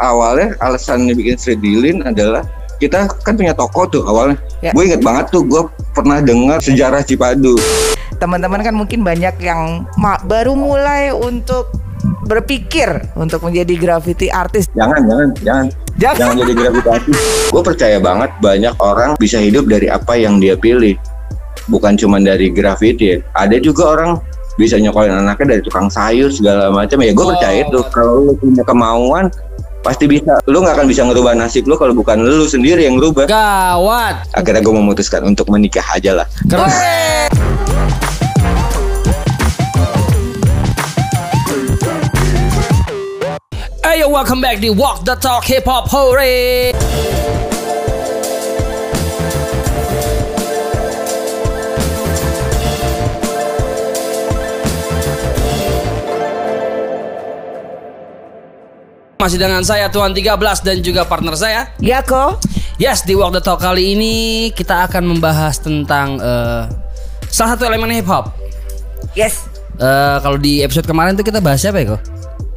awalnya 0.00 0.54
alasan 0.62 1.10
bikin 1.10 1.36
street 1.36 1.60
dealing 1.60 2.00
adalah 2.06 2.46
kita 2.78 3.10
kan 3.26 3.34
punya 3.34 3.52
toko 3.52 3.90
tuh 3.90 4.02
awalnya. 4.06 4.38
Ya. 4.62 4.70
Gue 4.70 4.86
inget 4.86 5.02
banget 5.02 5.34
tuh 5.34 5.42
gue 5.42 5.66
pernah 5.94 6.22
dengar 6.22 6.62
sejarah 6.62 7.02
Cipadu. 7.02 7.58
Teman-teman 8.18 8.62
kan 8.62 8.74
mungkin 8.74 9.02
banyak 9.02 9.34
yang 9.42 9.86
baru 10.26 10.54
mulai 10.54 11.10
untuk 11.10 11.70
berpikir 12.30 13.10
untuk 13.18 13.42
menjadi 13.42 13.74
graffiti 13.74 14.30
artis. 14.30 14.70
Jangan, 14.78 15.02
jangan, 15.06 15.28
jangan. 15.42 15.66
Jangan. 15.98 16.18
Jangan 16.18 16.34
jadi 16.38 16.52
gravitasi. 16.54 17.12
Gue 17.50 17.62
percaya 17.66 17.98
banget 17.98 18.30
banyak 18.38 18.74
orang 18.78 19.10
bisa 19.18 19.42
hidup 19.42 19.66
dari 19.66 19.90
apa 19.90 20.14
yang 20.14 20.38
dia 20.38 20.54
pilih. 20.54 20.94
Bukan 21.66 21.98
cuma 21.98 22.22
dari 22.22 22.54
graffiti. 22.54 23.18
Ada 23.34 23.58
juga 23.58 23.98
orang 23.98 24.22
bisa 24.54 24.78
nyokolin 24.78 25.14
anaknya 25.14 25.58
dari 25.58 25.62
tukang 25.66 25.90
sayur 25.90 26.30
segala 26.30 26.70
macam. 26.70 27.02
Ya 27.02 27.10
gue 27.10 27.24
Oh. 27.26 27.30
percaya 27.34 27.66
itu. 27.66 27.78
Kalau 27.90 28.30
lu 28.30 28.32
punya 28.38 28.62
kemauan 28.62 29.26
pasti 29.88 30.04
bisa. 30.04 30.36
Lu 30.44 30.60
nggak 30.60 30.76
akan 30.76 30.86
bisa 30.86 31.00
ngerubah 31.08 31.32
nasib 31.32 31.64
lu 31.64 31.80
kalau 31.80 31.96
bukan 31.96 32.20
lu 32.20 32.44
sendiri 32.44 32.84
yang 32.84 33.00
ngerubah. 33.00 33.24
Gawat. 33.24 34.28
Akhirnya 34.36 34.60
gue 34.60 34.74
memutuskan 34.76 35.24
untuk 35.24 35.48
menikah 35.48 35.84
aja 35.96 36.12
lah. 36.12 36.26
Keren. 36.44 37.32
Ayo 43.88 44.12
welcome 44.12 44.44
back 44.44 44.60
di 44.60 44.68
Walk 44.68 45.08
the 45.08 45.16
Talk 45.16 45.48
Hip 45.48 45.64
Hop 45.64 45.88
Hore. 45.88 46.76
Masih 59.18 59.34
dengan 59.34 59.66
saya 59.66 59.90
Tuan 59.90 60.14
13 60.14 60.38
dan 60.62 60.78
juga 60.78 61.02
partner 61.02 61.34
saya. 61.34 61.74
Ya 61.82 62.06
kok. 62.06 62.38
Yes, 62.78 63.02
di 63.02 63.18
Walk 63.18 63.34
the 63.34 63.42
Talk 63.42 63.58
kali 63.58 63.98
ini 63.98 64.14
kita 64.54 64.86
akan 64.86 65.10
membahas 65.10 65.58
tentang 65.58 66.22
eh, 66.22 66.70
salah 67.26 67.58
satu 67.58 67.66
elemen 67.66 67.90
hip 67.98 68.06
hop. 68.06 68.30
Yes. 69.18 69.50
Eh, 69.74 70.16
kalau 70.22 70.38
di 70.38 70.62
episode 70.62 70.86
kemarin 70.86 71.18
tuh 71.18 71.26
kita 71.26 71.42
bahas 71.42 71.58
siapa 71.58 71.82
ya 71.82 71.98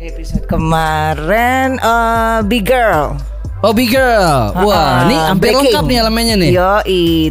episode 0.02 0.45
kemarin 0.49 1.81
eh 1.81 2.45
Big 2.45 2.69
Girl. 2.69 3.30
Oh 3.62 3.72
Big 3.72 3.94
Girl. 3.94 4.58
Wah, 4.58 4.73
Ah, 4.73 4.98
ini 5.06 5.14
hampir 5.14 5.54
lengkap 5.54 5.86
nih 5.86 5.98
elemennya 6.00 6.36
nih. 6.36 6.50
Yo, 6.50 6.72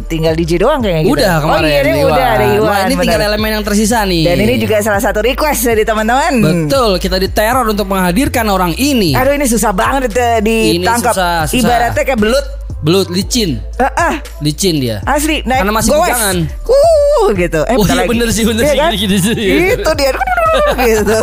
tinggal 0.01 0.31
DJ 0.31 0.63
doang 0.63 0.79
kayaknya 0.79 1.03
gitu. 1.03 1.11
Udah 1.13 1.33
kemarin. 1.37 1.67
Oh 1.67 1.67
iya, 1.67 1.81
Iwan. 1.83 2.07
udah 2.07 2.27
ada 2.29 2.45
Iwan. 2.47 2.63
Wah, 2.63 2.79
ini 2.81 2.93
tinggal 2.95 3.19
benar. 3.19 3.29
elemen 3.29 3.49
yang 3.51 3.63
tersisa 3.63 3.99
nih. 4.01 4.23
Dan 4.23 4.37
ini 4.39 4.53
juga 4.55 4.75
salah 4.79 4.99
satu 4.99 5.19
request 5.19 5.61
dari 5.65 5.83
teman-teman. 5.83 6.33
betul. 6.39 6.91
Kita 6.97 7.19
diteror 7.19 7.67
untuk 7.67 7.83
menghadirkan 7.85 8.47
orang 8.47 8.71
ini. 8.75 9.11
Aduh 9.11 9.33
ini 9.33 9.43
susah 9.43 9.71
banget 9.71 10.07
ditangkap. 10.39 11.11
susah, 11.11 11.35
susah. 11.45 11.59
Ibaratnya 11.59 12.03
kayak 12.05 12.17
belut. 12.17 12.45
Belut 12.81 13.13
licin, 13.13 13.61
Ah, 13.77 13.93
ah, 13.93 14.13
licin 14.41 14.81
dia. 14.81 15.05
asli 15.05 15.45
naik 15.45 15.61
Karena 15.61 15.69
masih 15.71 15.93
goes. 15.93 16.01
bujangan. 16.01 16.37
Uh, 16.65 17.25
gitu. 17.37 17.61
Eh, 17.61 17.77
Oh, 17.77 17.85
iya 17.85 17.93
lagi. 17.93 18.09
bener 18.09 18.27
sih, 18.31 18.41
bener 18.41 18.63
Iya 18.63 18.71
sih, 18.71 18.79
kan? 18.79 18.89
gini-gini 18.89 19.17
sih. 19.21 19.35
Itu 19.77 19.91
dia 19.93 20.11
gitu. 20.89 21.17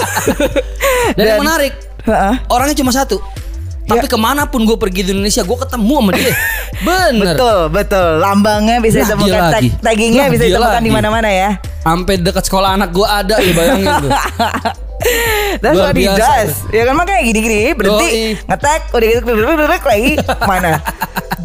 Dan, 1.18 1.24
yang 1.26 1.42
menarik, 1.42 1.74
Heeh. 2.04 2.34
orangnya 2.46 2.76
cuma 2.76 2.94
satu. 2.94 3.18
Tapi 3.88 4.04
Ya. 4.04 4.12
ke 4.12 4.18
mana 4.20 4.44
pun 4.44 4.62
gue 4.62 4.76
pergi 4.76 5.00
di 5.00 5.10
Indonesia, 5.16 5.40
gue 5.42 5.58
ketemu 5.58 5.94
sama 5.96 6.10
dia. 6.12 6.34
Bener. 6.86 7.34
Betul, 7.34 7.58
betul. 7.72 8.08
Lambangnya 8.20 8.78
bisa 8.78 9.00
dia 9.00 9.08
ditemukan, 9.08 9.40
tag, 9.48 9.52
lagi. 9.58 9.68
taggingnya 9.80 10.24
Lah, 10.24 10.30
bisa 10.30 10.44
dia 10.44 10.50
ditemukan 10.54 10.82
di 10.84 10.92
mana-mana 10.92 11.28
ya. 11.32 11.50
Sampai 11.82 12.14
dekat 12.20 12.44
sekolah 12.44 12.76
anak 12.76 12.92
gue 12.92 13.08
ada, 13.08 13.40
ya 13.40 13.52
bayangin 13.56 13.88
tuh. 14.04 14.10
That's 15.58 15.74
Luar 15.74 15.90
what 15.90 15.96
he 15.96 16.04
biasa 16.04 16.18
does. 16.18 16.50
Ya 16.68 16.82
kan 16.82 16.94
makanya 16.94 17.22
gini-gini 17.22 17.72
berhenti 17.72 18.10
ngetek 18.40 18.82
udah 18.90 19.06
gitu 19.08 19.22
bebek 19.24 19.82
lagi 19.82 20.12
mana? 20.42 20.82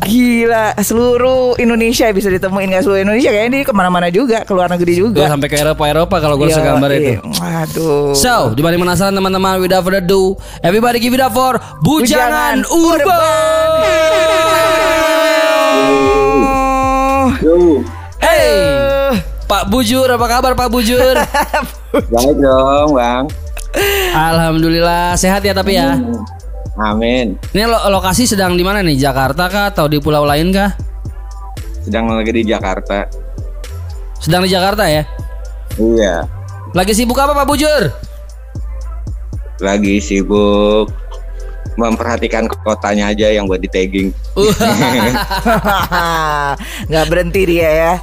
Gila 0.03 0.75
seluruh 0.77 1.55
Indonesia 1.55 2.11
bisa 2.11 2.27
ditemuin 2.27 2.67
nggak 2.67 2.83
seluruh 2.83 3.01
Indonesia 3.01 3.29
kayaknya 3.29 3.51
dia 3.53 3.63
ke 3.63 3.71
mana-mana 3.71 4.09
juga 4.09 4.43
keluar 4.43 4.67
negeri 4.67 4.99
Gue 4.99 5.15
juga. 5.15 5.29
sampai 5.29 5.47
ke 5.47 5.55
Eropa 5.55 5.83
Eropa 5.85 6.15
kalau 6.19 6.35
gue 6.35 6.49
segambar 6.49 6.91
itu. 6.91 7.13
iya. 7.13 7.23
Waduh. 7.23 8.11
So, 8.13 8.51
dibanding 8.51 8.81
penasaran 8.81 9.13
teman-teman, 9.13 9.57
without 9.59 9.79
further 9.81 10.01
ado, 10.01 10.35
everybody 10.59 10.99
give 10.99 11.13
it 11.13 11.21
up 11.21 11.31
for 11.31 11.55
Bujangan, 11.79 12.65
Bujangan 12.65 12.67
Urban. 12.67 13.21
Oh. 15.93 17.27
Yo, 17.39 17.55
Hey, 18.17 19.19
Pak 19.45 19.67
Bujur, 19.67 20.07
apa 20.09 20.25
kabar 20.27 20.51
Pak 20.53 20.67
Bujur? 20.67 21.15
baik 22.11 22.35
dong, 22.35 22.89
Bang. 22.91 23.25
Alhamdulillah 24.13 25.17
sehat 25.17 25.41
ya 25.41 25.53
tapi 25.57 25.75
ya. 25.77 25.97
Amin. 26.77 27.37
Ini 27.53 27.69
lo- 27.69 27.85
lokasi 27.89 28.25
sedang 28.25 28.57
di 28.57 28.65
mana 28.65 28.81
nih? 28.81 28.97
Jakarta 28.97 29.45
kah 29.49 29.69
atau 29.69 29.85
di 29.85 30.01
pulau 30.01 30.25
lain 30.25 30.49
kah? 30.49 30.73
Sedang 31.85 32.09
lagi 32.09 32.33
di 32.33 32.43
Jakarta. 32.45 33.05
Sedang 34.17 34.45
di 34.45 34.49
Jakarta 34.49 34.89
ya. 34.89 35.03
Iya. 35.77 36.25
Lagi 36.73 36.93
sibuk 36.97 37.17
apa 37.17 37.37
Pak 37.37 37.45
Bujur? 37.45 37.93
Lagi 39.61 40.01
sibuk 40.01 40.89
memperhatikan 41.77 42.45
kotanya 42.45 43.09
aja 43.13 43.29
yang 43.33 43.45
buat 43.49 43.61
di 43.61 43.69
tagging. 43.69 44.09
nggak 46.89 47.05
berhenti 47.09 47.41
dia 47.45 47.69
ya. 47.69 47.93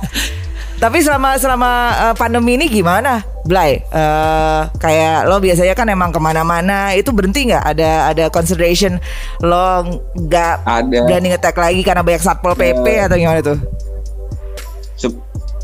Tapi 0.81 1.05
selama 1.05 1.37
selama 1.37 1.71
eh, 1.93 2.15
pandemi 2.17 2.57
ini 2.57 2.65
gimana, 2.65 3.21
Blay? 3.45 3.85
Eh, 3.93 4.63
kayak 4.81 5.29
lo 5.29 5.37
biasanya 5.37 5.77
kan 5.77 5.85
emang 5.93 6.09
ke 6.09 6.17
mana-mana, 6.17 6.97
itu 6.97 7.13
berhenti 7.13 7.53
nggak? 7.53 7.77
Ada 7.77 8.17
ada 8.17 8.25
consideration 8.33 8.97
lo 9.45 9.85
nggak 10.17 10.65
berani 11.05 11.37
ngetek 11.37 11.61
lagi 11.61 11.85
karena 11.85 12.01
banyak 12.01 12.25
satpol 12.25 12.57
pp 12.57 12.87
atau 13.05 13.17
gimana 13.21 13.45
tuh? 13.45 13.61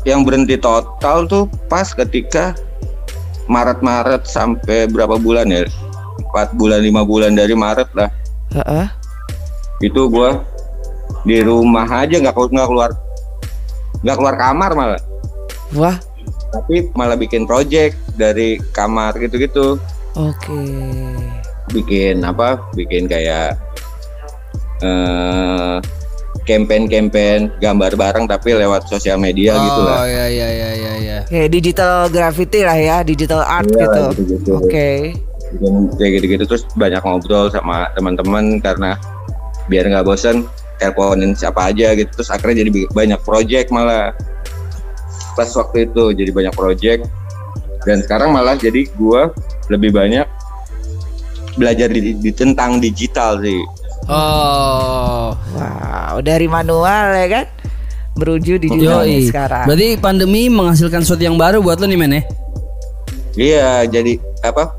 Yang 0.05 0.19
berhenti 0.21 0.55
total 0.61 1.25
tuh 1.25 1.49
pas 1.65 1.89
ketika 1.97 2.53
Maret-Maret 3.49 4.21
sampai 4.29 4.85
berapa 4.85 5.17
bulan 5.17 5.49
ya? 5.49 5.65
4 6.29 6.53
bulan, 6.53 6.77
lima 6.85 7.01
bulan 7.01 7.33
dari 7.33 7.57
Maret 7.57 7.89
lah. 7.97 8.09
Heeh. 8.53 8.85
Itu 9.81 10.13
gua 10.13 10.45
di 11.25 11.41
rumah 11.41 11.89
aja 11.89 12.21
nggak 12.21 12.37
nggak 12.37 12.69
keluar 12.69 12.93
nggak 13.99 14.15
keluar 14.15 14.35
kamar 14.35 14.71
malah. 14.73 15.01
Wah, 15.73 15.97
Tapi 16.47 16.89
malah 16.93 17.15
bikin 17.15 17.43
project 17.43 17.95
dari 18.13 18.55
kamar 18.71 19.15
gitu-gitu. 19.17 19.75
oke. 20.13 20.61
Bikin 21.69 22.23
apa? 22.23 22.63
Bikin 22.73 23.05
kayak 23.05 23.59
eh 24.79 25.75
campaign-campain 26.43 27.51
gambar 27.59 27.91
bareng 27.93 28.25
tapi 28.25 28.55
lewat 28.55 28.87
sosial 28.87 29.19
media 29.19 29.51
gitu 29.53 29.81
lah. 29.83 29.99
Oh 29.99 30.07
iya 30.07 30.25
iya 30.25 30.47
iya 30.47 30.69
iya 30.71 30.93
iya. 30.95 31.17
Kayak 31.27 31.49
digital 31.51 32.07
graffiti 32.07 32.63
lah 32.63 32.77
ya, 32.77 32.97
digital 33.03 33.43
art 33.43 33.67
Iya, 33.67 33.83
gitu. 33.83 34.01
gitu-gitu. 34.15 34.51
Oke. 34.57 34.89
bikin 35.47 35.73
kayak 35.95 36.11
gitu-gitu 36.19 36.43
terus 36.45 36.63
banyak 36.73 36.99
ngobrol 36.99 37.47
sama 37.47 37.87
teman-teman 37.95 38.59
karena 38.59 38.99
biar 39.67 39.87
nggak 39.87 40.03
bosan 40.03 40.43
teleponin 40.77 41.33
siapa 41.33 41.73
aja 41.73 41.93
gitu 41.97 42.09
terus 42.21 42.29
akhirnya 42.29 42.63
jadi 42.65 42.71
banyak 42.93 43.19
project 43.21 43.67
malah 43.69 44.13
pas 45.33 45.49
waktu 45.53 45.89
itu 45.89 46.03
jadi 46.13 46.31
banyak 46.33 46.53
project 46.55 47.01
dan 47.85 48.01
sekarang 48.01 48.33
malah 48.33 48.57
jadi 48.57 48.89
gua 48.97 49.29
lebih 49.69 49.93
banyak 49.93 50.25
belajar 51.57 51.89
di, 51.89 52.13
di 52.17 52.31
tentang 52.33 52.79
digital 52.81 53.41
sih 53.41 53.61
Oh. 54.07 55.35
Wow, 55.35 56.23
dari 56.23 56.47
manual 56.47 57.11
ya 57.11 57.27
kan 57.27 57.45
merujuk 58.15 58.63
digital 58.63 59.03
Yoi. 59.03 59.27
sekarang. 59.27 59.67
Berarti 59.67 59.99
pandemi 59.99 60.47
menghasilkan 60.47 61.03
sesuatu 61.03 61.27
yang 61.27 61.35
baru 61.35 61.59
buat 61.59 61.83
lo 61.83 61.91
nih 61.91 61.99
men 61.99 62.15
ya? 62.15 62.23
iya 63.37 63.85
jadi 63.85 64.17
apa 64.41 64.73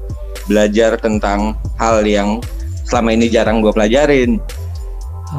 belajar 0.51 0.99
tentang 0.99 1.55
hal 1.79 2.03
yang 2.03 2.43
selama 2.85 3.15
ini 3.15 3.31
jarang 3.31 3.63
gua 3.63 3.71
pelajarin 3.71 4.43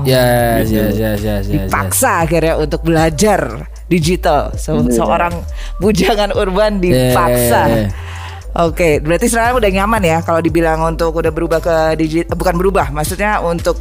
Yes, 0.01 0.69
Gitu. 0.69 0.77
yes, 0.77 0.93
yes, 0.93 0.95
yes, 0.95 1.19
yes, 1.19 1.43
yes. 1.45 1.67
dipaksa 1.67 2.23
akhirnya 2.23 2.55
untuk 2.55 2.81
belajar 2.81 3.41
digital. 3.85 4.53
Se- 4.53 4.69
Iya. 4.71 4.93
Seorang 4.95 5.33
bujangan 5.77 6.29
urban 6.31 6.77
dipaksa. 6.77 7.61
Yeah, 7.65 7.67
yeah, 7.67 7.89
yeah. 7.89 7.91
Oke, 8.49 8.97
berarti 8.97 9.29
sekarang 9.29 9.61
udah 9.61 9.69
nyaman 9.69 10.01
ya 10.01 10.17
kalau 10.19 10.41
dibilang 10.41 10.81
untuk 10.81 11.13
udah 11.13 11.29
berubah 11.29 11.61
ke 11.61 11.75
digital, 11.95 12.33
bukan 12.33 12.57
berubah, 12.57 12.89
maksudnya 12.89 13.37
untuk 13.39 13.77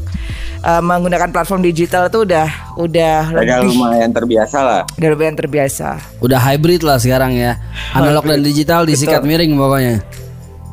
uh, 0.61 0.85
menggunakan 0.85 1.33
platform 1.33 1.65
digital 1.65 2.13
tuh 2.13 2.29
udah 2.29 2.77
udah 2.77 3.33
Udah 3.33 3.43
lebih 3.49 3.73
lumayan 3.73 4.13
terbiasa 4.13 4.59
lah 4.61 4.81
udah 4.85 5.09
lumayan 5.09 5.37
terbiasa. 5.37 5.89
Udah 6.21 6.37
hybrid 6.39 6.85
lah 6.85 7.01
sekarang 7.01 7.33
ya. 7.33 7.57
Analog 7.97 8.29
dan 8.29 8.45
digital 8.45 8.85
disikat 8.85 9.25
miring 9.25 9.57
pokoknya. 9.57 10.05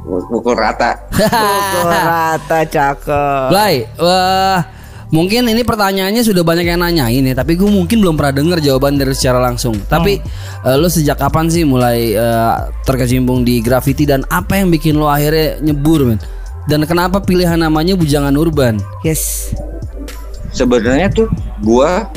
pukul 0.06 0.54
rata 0.54 1.02
Pukul 1.10 1.90
rata 1.90 2.60
cakep. 2.62 3.48
Blay, 3.50 3.88
wah 3.98 4.60
mungkin 5.14 5.46
ini 5.50 5.62
pertanyaannya 5.62 6.24
sudah 6.26 6.42
banyak 6.42 6.66
yang 6.66 6.82
nanyain 6.82 7.26
ya, 7.26 7.36
tapi 7.38 7.58
gue 7.58 7.68
mungkin 7.68 8.02
belum 8.02 8.16
pernah 8.18 8.34
dengar 8.34 8.58
jawaban 8.62 8.98
dari 8.98 9.14
secara 9.14 9.42
langsung. 9.42 9.78
Tapi 9.86 10.22
eh, 10.66 10.78
lo 10.78 10.90
sejak 10.90 11.20
kapan 11.22 11.50
sih 11.52 11.68
mulai 11.68 12.16
eh, 12.16 12.54
terkecimpung 12.86 13.46
di 13.46 13.62
graffiti 13.62 14.06
dan 14.08 14.26
apa 14.34 14.58
yang 14.58 14.74
bikin 14.74 14.98
lo 14.98 15.10
akhirnya 15.10 15.62
nyebur 15.62 16.08
men? 16.08 16.20
Dan 16.66 16.82
kenapa 16.90 17.22
pilihan 17.22 17.62
namanya 17.62 17.94
Bujangan 17.94 18.34
Urban? 18.34 18.82
Yes. 19.06 19.54
sebenarnya 20.56 21.12
tuh 21.12 21.28
gua 21.60 22.08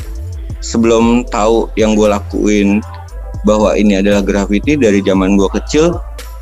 sebelum 0.63 1.27
tahu 1.27 1.67
yang 1.75 1.99
gue 1.99 2.07
lakuin 2.07 2.79
bahwa 3.43 3.75
ini 3.75 3.99
adalah 3.99 4.23
graffiti 4.23 4.79
dari 4.79 5.03
zaman 5.03 5.35
gua 5.35 5.51
kecil 5.51 5.99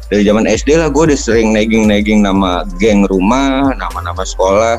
dari 0.06 0.22
zaman 0.22 0.46
SD 0.46 0.78
lah 0.78 0.88
gue 0.92 1.02
udah 1.12 1.18
sering 1.18 1.50
nagging-nagging 1.50 2.22
nama 2.22 2.62
geng 2.78 3.02
rumah 3.10 3.74
nama-nama 3.74 4.22
sekolah 4.22 4.78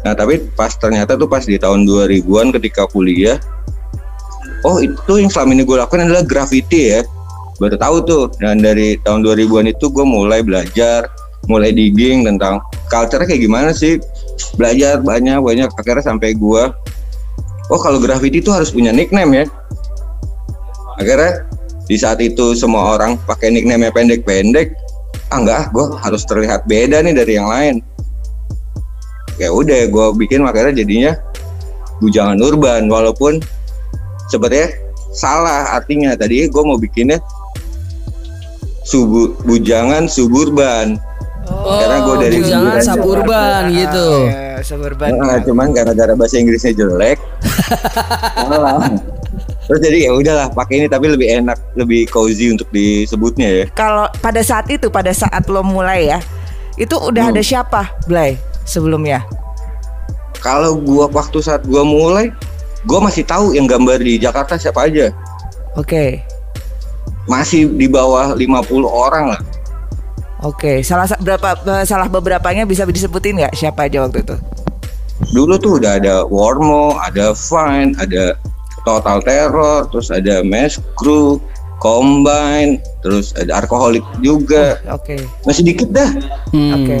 nah 0.00 0.16
tapi 0.16 0.40
pas 0.56 0.72
ternyata 0.72 1.12
tuh 1.16 1.28
pas 1.28 1.44
di 1.44 1.60
tahun 1.60 1.84
2000-an 1.84 2.56
ketika 2.56 2.88
kuliah 2.88 3.36
oh 4.64 4.80
itu 4.80 5.12
yang 5.20 5.30
selama 5.32 5.56
ini 5.56 5.62
gue 5.64 5.76
lakukan 5.76 6.04
adalah 6.08 6.24
graffiti 6.24 6.96
ya. 6.96 7.00
Baru 7.60 7.76
tahu 7.76 7.96
tuh 8.08 8.22
dan 8.40 8.60
dari 8.64 8.96
tahun 9.04 9.20
2000-an 9.20 9.68
itu 9.68 9.92
gue 9.92 10.04
mulai 10.04 10.40
belajar 10.40 11.08
mulai 11.48 11.72
digging 11.72 12.24
tentang 12.24 12.60
culture 12.88 13.24
kayak 13.24 13.40
gimana 13.40 13.70
sih. 13.72 14.00
Belajar 14.56 15.00
banyak 15.00 15.40
banyak. 15.40 15.68
Akhirnya 15.76 16.04
sampai 16.04 16.36
gue 16.36 16.62
oh 17.70 17.80
kalau 17.80 18.00
graffiti 18.00 18.40
itu 18.40 18.52
harus 18.52 18.72
punya 18.72 18.92
nickname 18.92 19.44
ya. 19.44 19.46
Akhirnya 20.96 21.44
di 21.88 21.96
saat 21.98 22.20
itu 22.22 22.56
semua 22.56 22.96
orang 22.96 23.20
pakai 23.28 23.52
nickname 23.52 23.92
pendek-pendek 23.92 24.72
ah 25.30 25.38
enggak 25.38 25.70
gue 25.70 25.86
harus 26.02 26.22
terlihat 26.26 26.66
beda 26.66 27.02
nih 27.06 27.14
dari 27.14 27.38
yang 27.38 27.46
lain 27.50 27.74
ya 29.40 29.48
udah 29.48 29.88
gue 29.88 30.06
bikin 30.20 30.44
makanya 30.44 30.76
jadinya 30.76 31.16
bujangan 31.98 32.38
urban. 32.44 32.86
Walaupun 32.86 33.40
sebenarnya 34.28 34.76
salah 35.10 35.74
artinya. 35.74 36.12
Tadi 36.12 36.46
gue 36.46 36.62
mau 36.62 36.76
bikinnya 36.76 37.18
subu 38.84 39.32
bujangan 39.48 40.06
suburban. 40.06 41.00
Karena 41.50 42.06
gua 42.06 42.16
dari 42.22 42.38
Bujangan 42.38 42.78
Suburban, 42.78 42.86
Suburban 42.86 43.60
gitu. 43.74 44.06
Ya, 44.30 44.62
suburban. 44.62 45.10
Nah, 45.18 45.38
cuman 45.42 45.74
gara-gara 45.74 46.14
bahasa 46.14 46.38
Inggrisnya 46.38 46.78
jelek. 46.78 47.18
Terus 49.66 49.80
jadi 49.82 49.98
ya 50.06 50.10
udahlah 50.14 50.46
pakai 50.50 50.82
ini 50.82 50.86
tapi 50.86 51.10
lebih 51.10 51.42
enak 51.42 51.58
lebih 51.74 52.06
cozy 52.06 52.54
untuk 52.54 52.70
disebutnya 52.70 53.48
ya. 53.50 53.64
Kalau 53.74 54.06
pada 54.22 54.42
saat 54.46 54.70
itu, 54.70 54.90
pada 54.94 55.10
saat 55.10 55.42
lo 55.50 55.62
mulai 55.62 56.10
ya, 56.10 56.18
itu 56.74 56.94
udah 56.94 57.30
Hmm. 57.30 57.34
ada 57.34 57.42
siapa, 57.42 57.82
Blay, 58.06 58.38
sebelumnya? 58.70 59.26
kalau 60.38 60.78
gua 60.78 61.04
waktu 61.06 61.42
saat 61.42 61.66
gua 61.66 61.82
mulai 61.82 62.32
gua 62.86 63.02
masih 63.02 63.20
tahu 63.22 63.52
yang 63.52 63.66
gambar 63.66 64.00
di 64.00 64.16
Jakarta 64.16 64.56
siapa 64.56 64.86
aja 64.86 65.12
Oke, 65.74 66.18
masih 67.26 67.70
di 67.70 67.86
bawah 67.86 68.32
50 68.32 68.42
orang 68.82 69.36
lah 69.36 69.40
oke. 70.40 70.80
Salah 70.80 71.06
sa- 71.06 71.20
berapa 71.20 71.54
eh, 71.76 71.84
salah 71.84 72.08
beberapanya 72.08 72.64
bisa 72.64 72.82
disebutin 72.82 73.38
nggak 73.38 73.54
siapa 73.54 73.84
aja 73.84 74.02
waktu 74.02 74.24
itu? 74.24 74.36
dulu 75.30 75.60
tuh 75.60 75.76
udah 75.76 76.00
ada 76.00 76.24
Warmo, 76.24 76.96
ada 76.96 77.36
Fine, 77.36 77.92
ada 78.00 78.34
Total 78.82 79.20
Terror, 79.20 79.84
terus 79.92 80.08
ada 80.08 80.40
Mass 80.40 80.80
Crew, 80.96 81.36
Combine, 81.76 82.80
terus 83.04 83.36
ada 83.36 83.60
Alkoholik 83.60 84.00
juga. 84.18 84.80
Oke, 84.88 85.20
Masih 85.44 85.60
dikit 85.62 85.92
dah. 85.92 86.08
Hmm. 86.50 86.72
oke, 86.72 86.98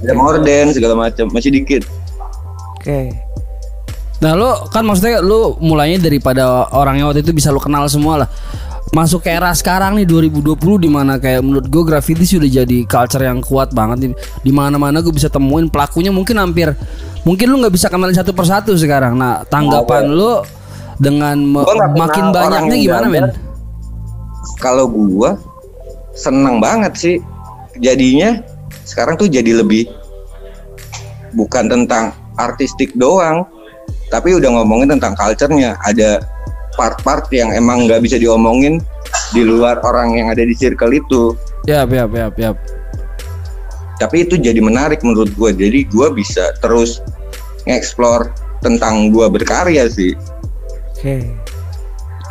Ada 0.00 0.12
Morden 0.16 0.64
segala 0.72 0.94
macam, 0.96 1.28
masih 1.32 1.52
dikit. 1.52 1.84
oke. 2.80 3.12
Nah 4.20 4.36
lo 4.36 4.68
kan 4.68 4.84
maksudnya 4.84 5.24
lo 5.24 5.56
mulainya 5.60 6.04
daripada 6.04 6.68
orang 6.76 7.00
yang 7.00 7.08
waktu 7.08 7.24
itu 7.24 7.32
bisa 7.32 7.48
lo 7.48 7.56
kenal 7.56 7.88
semua 7.88 8.24
lah 8.24 8.28
Masuk 8.90 9.22
ke 9.24 9.30
era 9.32 9.48
sekarang 9.54 9.96
nih 9.96 10.04
2020 10.04 10.60
di 10.82 10.90
mana 10.90 11.16
kayak 11.16 11.40
menurut 11.46 11.70
gue 11.70 11.82
graffiti 11.86 12.26
sudah 12.26 12.44
jadi 12.44 12.84
culture 12.84 13.22
yang 13.22 13.38
kuat 13.40 13.70
banget 13.70 14.10
nih 14.10 14.12
di 14.44 14.52
mana 14.52 14.76
mana 14.76 14.98
gue 14.98 15.14
bisa 15.14 15.30
temuin 15.30 15.70
pelakunya 15.70 16.10
mungkin 16.10 16.36
hampir 16.42 16.74
mungkin 17.22 17.54
lu 17.54 17.62
nggak 17.62 17.70
bisa 17.70 17.86
kenalin 17.86 18.18
satu 18.18 18.34
persatu 18.34 18.74
sekarang 18.74 19.14
nah 19.14 19.46
tanggapan 19.46 20.10
lo 20.10 20.42
dengan 21.00 21.36
Gua 21.64 21.74
nggak 21.74 21.90
kenal 21.96 22.04
makin 22.04 22.24
banyaknya 22.30 22.76
gimana 22.76 23.06
men? 23.08 23.26
Kalau 24.60 24.84
gua 24.86 25.40
seneng 26.12 26.60
banget 26.60 26.92
sih. 26.94 27.16
Jadinya 27.80 28.44
sekarang 28.90 29.14
tuh 29.14 29.30
jadi 29.30 29.62
lebih 29.62 29.86
bukan 31.38 31.70
tentang 31.70 32.10
artistik 32.34 32.90
doang, 32.98 33.46
tapi 34.10 34.34
udah 34.34 34.50
ngomongin 34.58 34.98
tentang 34.98 35.14
culture-nya. 35.14 35.78
Ada 35.86 36.18
part-part 36.74 37.30
yang 37.30 37.54
emang 37.54 37.86
nggak 37.86 38.02
bisa 38.02 38.18
diomongin 38.18 38.82
di 39.30 39.46
luar 39.46 39.78
orang 39.86 40.18
yang 40.18 40.26
ada 40.26 40.42
di 40.42 40.54
circle 40.58 40.90
itu. 40.90 41.38
Yap 41.70 41.94
yap 41.94 42.10
yap 42.10 42.34
yap. 42.34 42.56
Tapi 44.02 44.26
itu 44.26 44.34
jadi 44.34 44.58
menarik 44.58 45.06
menurut 45.06 45.30
gua. 45.38 45.54
Jadi 45.54 45.86
gua 45.86 46.10
bisa 46.10 46.50
terus 46.58 46.98
nge-explore 47.70 48.34
tentang 48.58 49.14
gua 49.14 49.30
berkarya 49.30 49.86
sih. 49.86 50.18
Oke. 50.98 51.30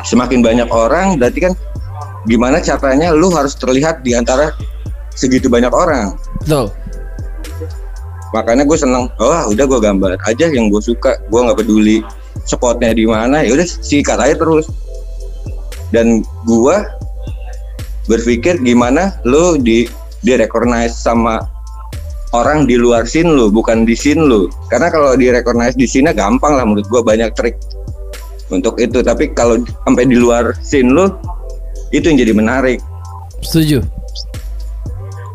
semakin 0.00 0.40
banyak 0.40 0.68
orang 0.72 1.20
berarti 1.20 1.44
kan 1.44 1.52
gimana 2.24 2.56
caranya 2.56 3.12
lu 3.12 3.28
harus 3.28 3.52
terlihat 3.52 4.00
di 4.00 4.16
antara 4.16 4.56
segitu 5.12 5.52
banyak 5.52 5.68
orang 5.68 6.16
Betul. 6.44 6.72
makanya 8.30 8.62
gue 8.62 8.78
seneng 8.78 9.10
oh 9.18 9.42
udah 9.50 9.64
gue 9.66 9.80
gambar 9.82 10.14
aja 10.22 10.46
yang 10.46 10.70
gue 10.70 10.78
suka. 10.78 11.18
Gue 11.28 11.40
nggak 11.42 11.66
peduli 11.66 11.98
spotnya 12.46 12.94
di 12.94 13.02
mana 13.02 13.42
ya 13.42 13.58
udah 13.58 13.66
sikat 13.66 14.18
aja 14.22 14.38
terus. 14.38 14.70
Dan 15.90 16.22
gue 16.46 16.76
berpikir 18.06 18.62
gimana 18.62 19.18
lu 19.26 19.58
di 19.58 19.90
di 20.22 20.32
recognize 20.38 20.94
sama 20.94 21.42
orang 22.30 22.70
di 22.70 22.78
luar 22.78 23.02
scene 23.06 23.26
lu 23.26 23.50
bukan 23.50 23.82
di 23.82 23.98
scene 23.98 24.22
lu 24.22 24.46
karena 24.70 24.86
kalau 24.90 25.18
di 25.18 25.26
recognize 25.34 25.74
di 25.74 25.90
sini 25.90 26.14
gampang 26.14 26.54
lah 26.54 26.62
menurut 26.62 26.86
gue 26.86 27.02
banyak 27.02 27.34
trik 27.34 27.58
untuk 28.54 28.78
itu. 28.78 29.02
Tapi 29.02 29.34
kalau 29.34 29.58
sampai 29.86 30.06
di 30.06 30.18
luar 30.18 30.54
scene 30.62 30.90
lu 30.90 31.10
itu 31.90 32.06
yang 32.06 32.18
jadi 32.22 32.32
menarik. 32.34 32.78
Setuju. 33.42 33.99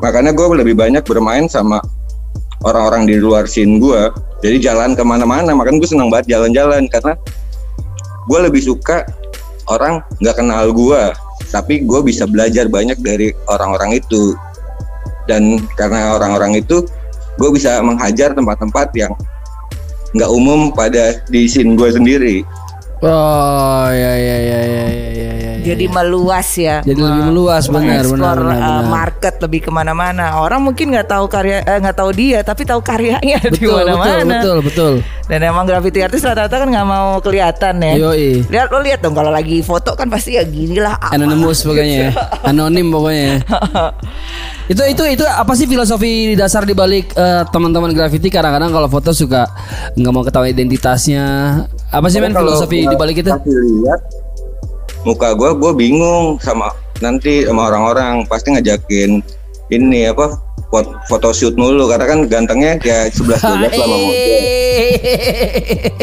Makanya 0.04 0.32
gue 0.36 0.46
lebih 0.60 0.76
banyak 0.76 1.04
bermain 1.04 1.48
sama 1.48 1.80
orang-orang 2.66 3.08
di 3.08 3.16
luar 3.22 3.46
scene 3.46 3.78
gue 3.78 4.12
jadi 4.46 4.58
jalan 4.72 4.94
ke 4.94 5.02
mana-mana 5.02 5.58
makanya 5.58 5.82
gue 5.82 5.90
senang 5.90 6.14
banget 6.14 6.38
jalan-jalan. 6.38 6.86
Karena 6.86 7.18
gue 8.30 8.40
lebih 8.46 8.62
suka 8.62 9.02
orang 9.66 10.06
nggak 10.22 10.38
kenal 10.38 10.70
gue 10.70 11.02
tapi 11.50 11.82
gue 11.82 12.00
bisa 12.06 12.30
belajar 12.30 12.70
banyak 12.70 13.02
dari 13.02 13.34
orang-orang 13.50 13.98
itu. 13.98 14.38
Dan 15.26 15.58
karena 15.74 16.14
orang-orang 16.14 16.62
itu 16.62 16.86
gue 17.42 17.50
bisa 17.50 17.82
menghajar 17.82 18.38
tempat-tempat 18.38 18.94
yang 18.94 19.10
nggak 20.14 20.30
umum 20.30 20.70
pada 20.70 21.18
di 21.26 21.50
scene 21.50 21.74
gue 21.74 21.90
sendiri. 21.90 22.46
Oh 23.02 23.90
ya 23.90 24.14
ya 24.14 24.38
ya 24.38 24.60
ya 24.62 24.86
ya 24.94 25.32
ya. 25.42 25.45
Jadi 25.66 25.86
meluas 25.90 26.48
ya. 26.54 26.78
Jadi 26.86 27.02
lebih 27.02 27.24
meluas, 27.34 27.64
benar, 27.66 28.06
mengeksplor, 28.06 28.38
benar, 28.38 28.38
benar, 28.38 28.56
uh, 28.56 28.62
benar. 28.62 28.92
market 28.94 29.36
lebih 29.42 29.60
ke 29.66 29.72
mana-mana. 29.74 30.26
Orang 30.38 30.62
mungkin 30.62 30.94
nggak 30.94 31.08
tahu 31.10 31.26
karya, 31.26 31.66
eh, 31.66 31.78
nggak 31.82 31.98
tahu 31.98 32.10
dia, 32.14 32.40
tapi 32.46 32.62
tahu 32.64 32.80
karyanya 32.86 33.38
di 33.54 33.66
betul 33.66 33.82
betul 33.82 33.98
mana-mana. 33.98 34.36
betul 34.40 34.58
betul. 34.62 34.94
Dan 35.26 35.40
emang 35.42 35.66
graffiti 35.66 36.06
artis 36.06 36.22
rata-rata 36.22 36.62
kan 36.62 36.70
nggak 36.70 36.88
mau 36.88 37.18
kelihatan 37.18 37.82
ya. 37.82 37.94
Yoi. 37.98 38.46
Lihat 38.46 38.68
lo 38.70 38.80
lihat 38.86 39.00
dong 39.02 39.18
kalau 39.18 39.34
lagi 39.34 39.66
foto 39.66 39.98
kan 39.98 40.06
pasti 40.06 40.38
ya 40.38 40.46
gini 40.46 40.78
lah. 40.78 41.02
apa. 41.02 41.18
Anonymous 41.18 41.66
pokoknya 41.66 41.98
ya. 41.98 42.10
Anonim 42.54 42.94
pokoknya 42.94 43.24
ya. 43.26 43.38
itu 44.72 44.82
itu 44.82 45.04
itu 45.18 45.26
apa 45.26 45.54
sih 45.54 45.70
filosofi 45.70 46.34
dasar 46.34 46.66
di 46.66 46.74
balik 46.74 47.14
eh, 47.14 47.44
teman-teman 47.50 47.94
graffiti 47.94 48.34
kadang-kadang 48.34 48.74
kalau 48.74 48.90
foto 48.90 49.14
suka 49.14 49.46
nggak 49.94 50.14
mau 50.14 50.26
ketahui 50.26 50.54
identitasnya 50.58 51.26
apa 51.94 52.08
sih 52.10 52.18
men 52.18 52.34
filosofi 52.34 52.90
di 52.90 52.96
balik 52.98 53.22
itu 53.22 53.30
lihat 53.30 54.25
muka 55.06 55.38
gue 55.38 55.50
gue 55.56 55.72
bingung 55.78 56.42
sama 56.42 56.74
nanti 57.00 57.46
sama 57.46 57.70
orang-orang 57.70 58.26
pasti 58.26 58.52
ngajakin 58.58 59.22
ini 59.70 60.10
apa 60.10 60.36
foto 60.74 60.92
photoshoot 61.08 61.56
mulu 61.56 61.86
karena 61.88 62.06
kan 62.10 62.20
gantengnya 62.28 62.76
kayak 62.82 63.14
11 63.14 63.38
12 63.38 63.38
lah 63.38 63.72
sama 63.72 63.96
model. 63.96 64.42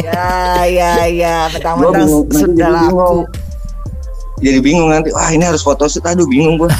ya 0.06 0.30
ya 0.64 0.92
ya 1.10 1.36
Gua 1.50 1.52
mentang-mentang 1.52 2.08
sudah 2.30 2.54
jadi 2.54 2.70
laku. 2.70 2.86
bingung. 2.88 3.18
Jadi 4.42 4.58
bingung 4.58 4.88
nanti 4.90 5.08
wah 5.14 5.30
ini 5.30 5.44
harus 5.46 5.62
photoshoot 5.62 6.06
aduh 6.06 6.26
bingung 6.26 6.56
gue. 6.58 6.70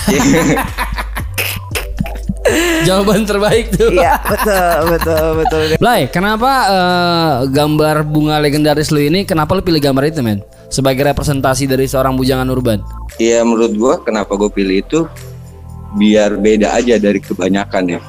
jawaban 2.83 3.23
terbaik 3.23 3.71
tuh 3.71 3.95
Iya 3.95 4.19
betul 4.27 4.77
betul 4.91 5.27
betul. 5.41 5.61
Blay, 5.79 6.11
kenapa 6.11 6.51
eh, 6.69 7.33
gambar 7.55 8.03
bunga 8.03 8.43
legendaris 8.43 8.91
lu 8.91 8.99
ini 8.99 9.23
kenapa 9.23 9.55
lu 9.55 9.63
pilih 9.63 9.79
gambar 9.79 10.11
itu 10.11 10.21
men 10.21 10.43
sebagai 10.73 11.05
representasi 11.05 11.69
dari 11.69 11.85
seorang 11.85 12.17
bujangan 12.17 12.49
urban 12.49 12.81
Iya 13.21 13.45
menurut 13.45 13.77
gue 13.77 13.95
kenapa 14.09 14.33
gue 14.41 14.49
pilih 14.49 14.81
itu 14.81 15.05
biar 16.01 16.41
beda 16.41 16.73
aja 16.73 16.97
dari 16.97 17.21
kebanyakan 17.21 17.85
ya. 17.85 18.01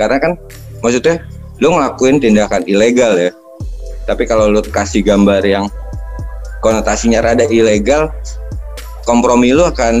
Karena 0.00 0.16
kan 0.16 0.32
maksudnya 0.80 1.20
lu 1.60 1.76
ngelakuin 1.76 2.16
tindakan 2.16 2.64
ilegal 2.64 3.12
ya. 3.20 3.30
Tapi 4.08 4.24
kalau 4.24 4.48
lu 4.48 4.64
kasih 4.64 5.04
gambar 5.04 5.44
yang 5.44 5.68
konotasinya 6.64 7.20
rada 7.20 7.44
ilegal, 7.52 8.08
kompromi 9.04 9.52
lu 9.52 9.68
akan 9.68 10.00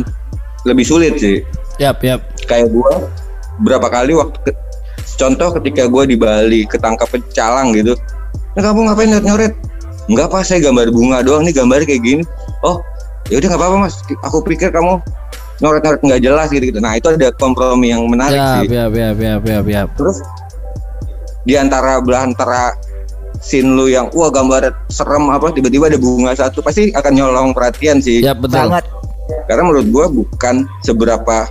lebih 0.64 0.88
sulit 0.88 1.20
sih. 1.20 1.44
Yap, 1.76 2.00
yap. 2.00 2.24
Kayak 2.48 2.72
gue 2.72 2.92
berapa 3.60 3.92
kali 3.92 4.16
waktu 4.16 4.40
ke- 4.40 4.56
contoh 5.20 5.52
ketika 5.60 5.86
gue 5.86 6.04
di 6.08 6.16
Bali 6.16 6.64
ketangkap 6.64 7.06
pecalang 7.12 7.76
gitu 7.76 7.92
nah 8.56 8.62
kamu 8.64 8.88
ngapain 8.88 9.08
nyoret 9.08 9.24
nyoret 9.24 9.54
Enggak 10.06 10.28
pak 10.28 10.42
saya 10.42 10.58
gambar 10.60 10.90
bunga 10.90 11.22
doang 11.22 11.42
nih 11.42 11.54
gambar 11.54 11.84
kayak 11.84 12.02
gini 12.02 12.22
oh 12.60 12.82
ya 13.30 13.38
udah 13.38 13.48
nggak 13.48 13.60
apa-apa 13.60 13.76
mas 13.80 13.94
aku 14.20 14.42
pikir 14.42 14.68
kamu 14.68 14.98
nyoret 15.58 15.82
nggak 15.96 16.20
jelas 16.20 16.50
gitu 16.50 16.64
gitu 16.64 16.78
nah 16.78 16.92
itu 16.92 17.06
ada 17.06 17.30
kompromi 17.32 17.90
yang 17.90 18.02
menarik 18.04 18.34
Ya, 18.34 18.48
sih 18.56 18.66
ya, 18.66 18.84
ya, 18.90 19.08
ya, 19.14 19.34
ya, 19.38 19.58
ya. 19.62 19.82
terus 19.94 20.18
di 21.42 21.54
antara 21.54 22.02
belah 22.02 22.26
antara 22.26 22.74
scene 23.38 23.66
lu 23.68 23.86
yang 23.86 24.10
wah 24.10 24.26
gambar 24.26 24.74
serem 24.88 25.26
apa 25.28 25.50
tiba-tiba 25.50 25.86
ada 25.86 25.98
bunga 25.98 26.34
satu 26.34 26.62
pasti 26.62 26.90
akan 26.90 27.12
nyolong 27.14 27.48
perhatian 27.50 27.98
sih 27.98 28.22
Ya, 28.22 28.34
betul. 28.34 28.58
Banget. 28.58 28.84
karena 29.46 29.62
menurut 29.64 29.86
gua 29.88 30.06
bukan 30.10 30.66
seberapa 30.82 31.46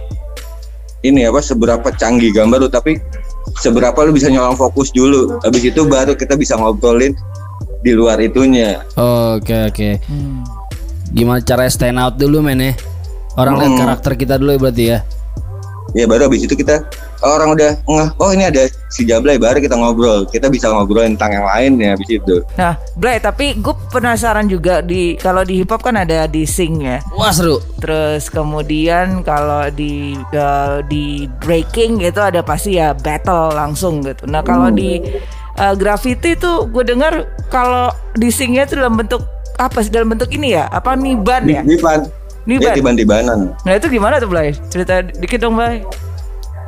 ini 1.02 1.24
apa 1.24 1.40
seberapa 1.40 1.88
canggih 1.92 2.32
gambar 2.32 2.60
lu 2.60 2.70
tapi 2.70 3.00
seberapa 3.58 3.96
lu 4.04 4.12
bisa 4.12 4.28
nyolong 4.28 4.54
fokus 4.54 4.92
dulu 4.92 5.40
habis 5.40 5.64
itu 5.64 5.82
baru 5.84 6.14
kita 6.14 6.36
bisa 6.36 6.56
ngobrolin 6.56 7.16
di 7.82 7.92
luar 7.92 8.18
itunya 8.18 8.82
Oke, 8.94 9.68
oke. 9.68 9.90
Hmm. 10.06 10.46
Gimana 11.12 11.42
cara 11.42 11.68
stand 11.68 11.98
out 11.98 12.16
dulu 12.16 12.40
men 12.40 12.62
ya? 12.62 12.74
Orang 13.34 13.58
lihat 13.58 13.70
Hmm. 13.70 13.80
karakter 13.80 14.14
kita 14.16 14.36
dulu 14.36 14.52
ya 14.52 14.60
berarti 14.60 14.86
ya. 14.88 15.00
ya 15.92 16.08
baru 16.08 16.32
habis 16.32 16.48
itu 16.48 16.56
kita 16.56 16.88
kalau 17.20 17.36
orang 17.36 17.52
udah 17.52 17.72
ngeh 17.84 18.10
oh 18.16 18.32
ini 18.32 18.48
ada 18.48 18.64
si 18.88 19.04
Jablay 19.04 19.36
baru 19.36 19.60
kita 19.60 19.76
ngobrol 19.76 20.24
kita 20.24 20.48
bisa 20.48 20.72
ngobrolin 20.72 21.20
tentang 21.20 21.36
yang 21.36 21.44
lain 21.44 21.72
ya 21.78 21.90
habis 21.92 22.08
itu 22.08 22.36
Nah, 22.56 22.80
Blay, 22.96 23.20
tapi 23.20 23.60
gue 23.60 23.76
penasaran 23.92 24.48
juga 24.48 24.80
di 24.80 25.20
kalau 25.20 25.44
di 25.44 25.60
hip 25.60 25.68
hop 25.68 25.84
kan 25.84 26.00
ada 26.00 26.32
di 26.32 26.48
sing 26.48 26.80
ya. 26.80 27.04
Wah 27.12 27.36
seru. 27.36 27.60
Terus 27.76 28.32
kemudian 28.32 29.20
kalau 29.22 29.68
di 29.68 30.16
eh, 30.32 30.80
di 30.88 31.28
breaking 31.44 32.00
itu 32.00 32.22
ada 32.24 32.40
pasti 32.40 32.80
ya 32.80 32.96
battle 32.96 33.52
langsung 33.52 34.00
gitu. 34.00 34.32
Nah 34.32 34.40
kalau 34.42 34.72
di 34.72 35.04
eh, 35.62 35.76
graffiti 35.78 36.34
tuh 36.34 36.66
gue 36.66 36.82
dengar 36.82 37.30
kalau 37.54 37.94
di 38.18 38.34
singnya 38.34 38.66
itu 38.66 38.82
dalam 38.82 38.98
bentuk 38.98 39.22
apa 39.62 39.86
sih 39.86 39.94
dalam 39.94 40.10
bentuk 40.10 40.34
ini 40.34 40.58
ya? 40.58 40.66
Apa 40.74 40.98
niban 40.98 41.46
ya? 41.46 41.62
Diban 41.62 42.10
Niban. 42.42 42.74
ya 42.74 42.74
tiban-tibanan 42.74 43.54
Nah 43.54 43.74
itu 43.78 43.86
gimana 43.86 44.18
tuh 44.18 44.26
Blay? 44.26 44.58
Cerita 44.74 45.06
dikit 45.06 45.46
dong 45.46 45.62
Blay. 45.62 45.86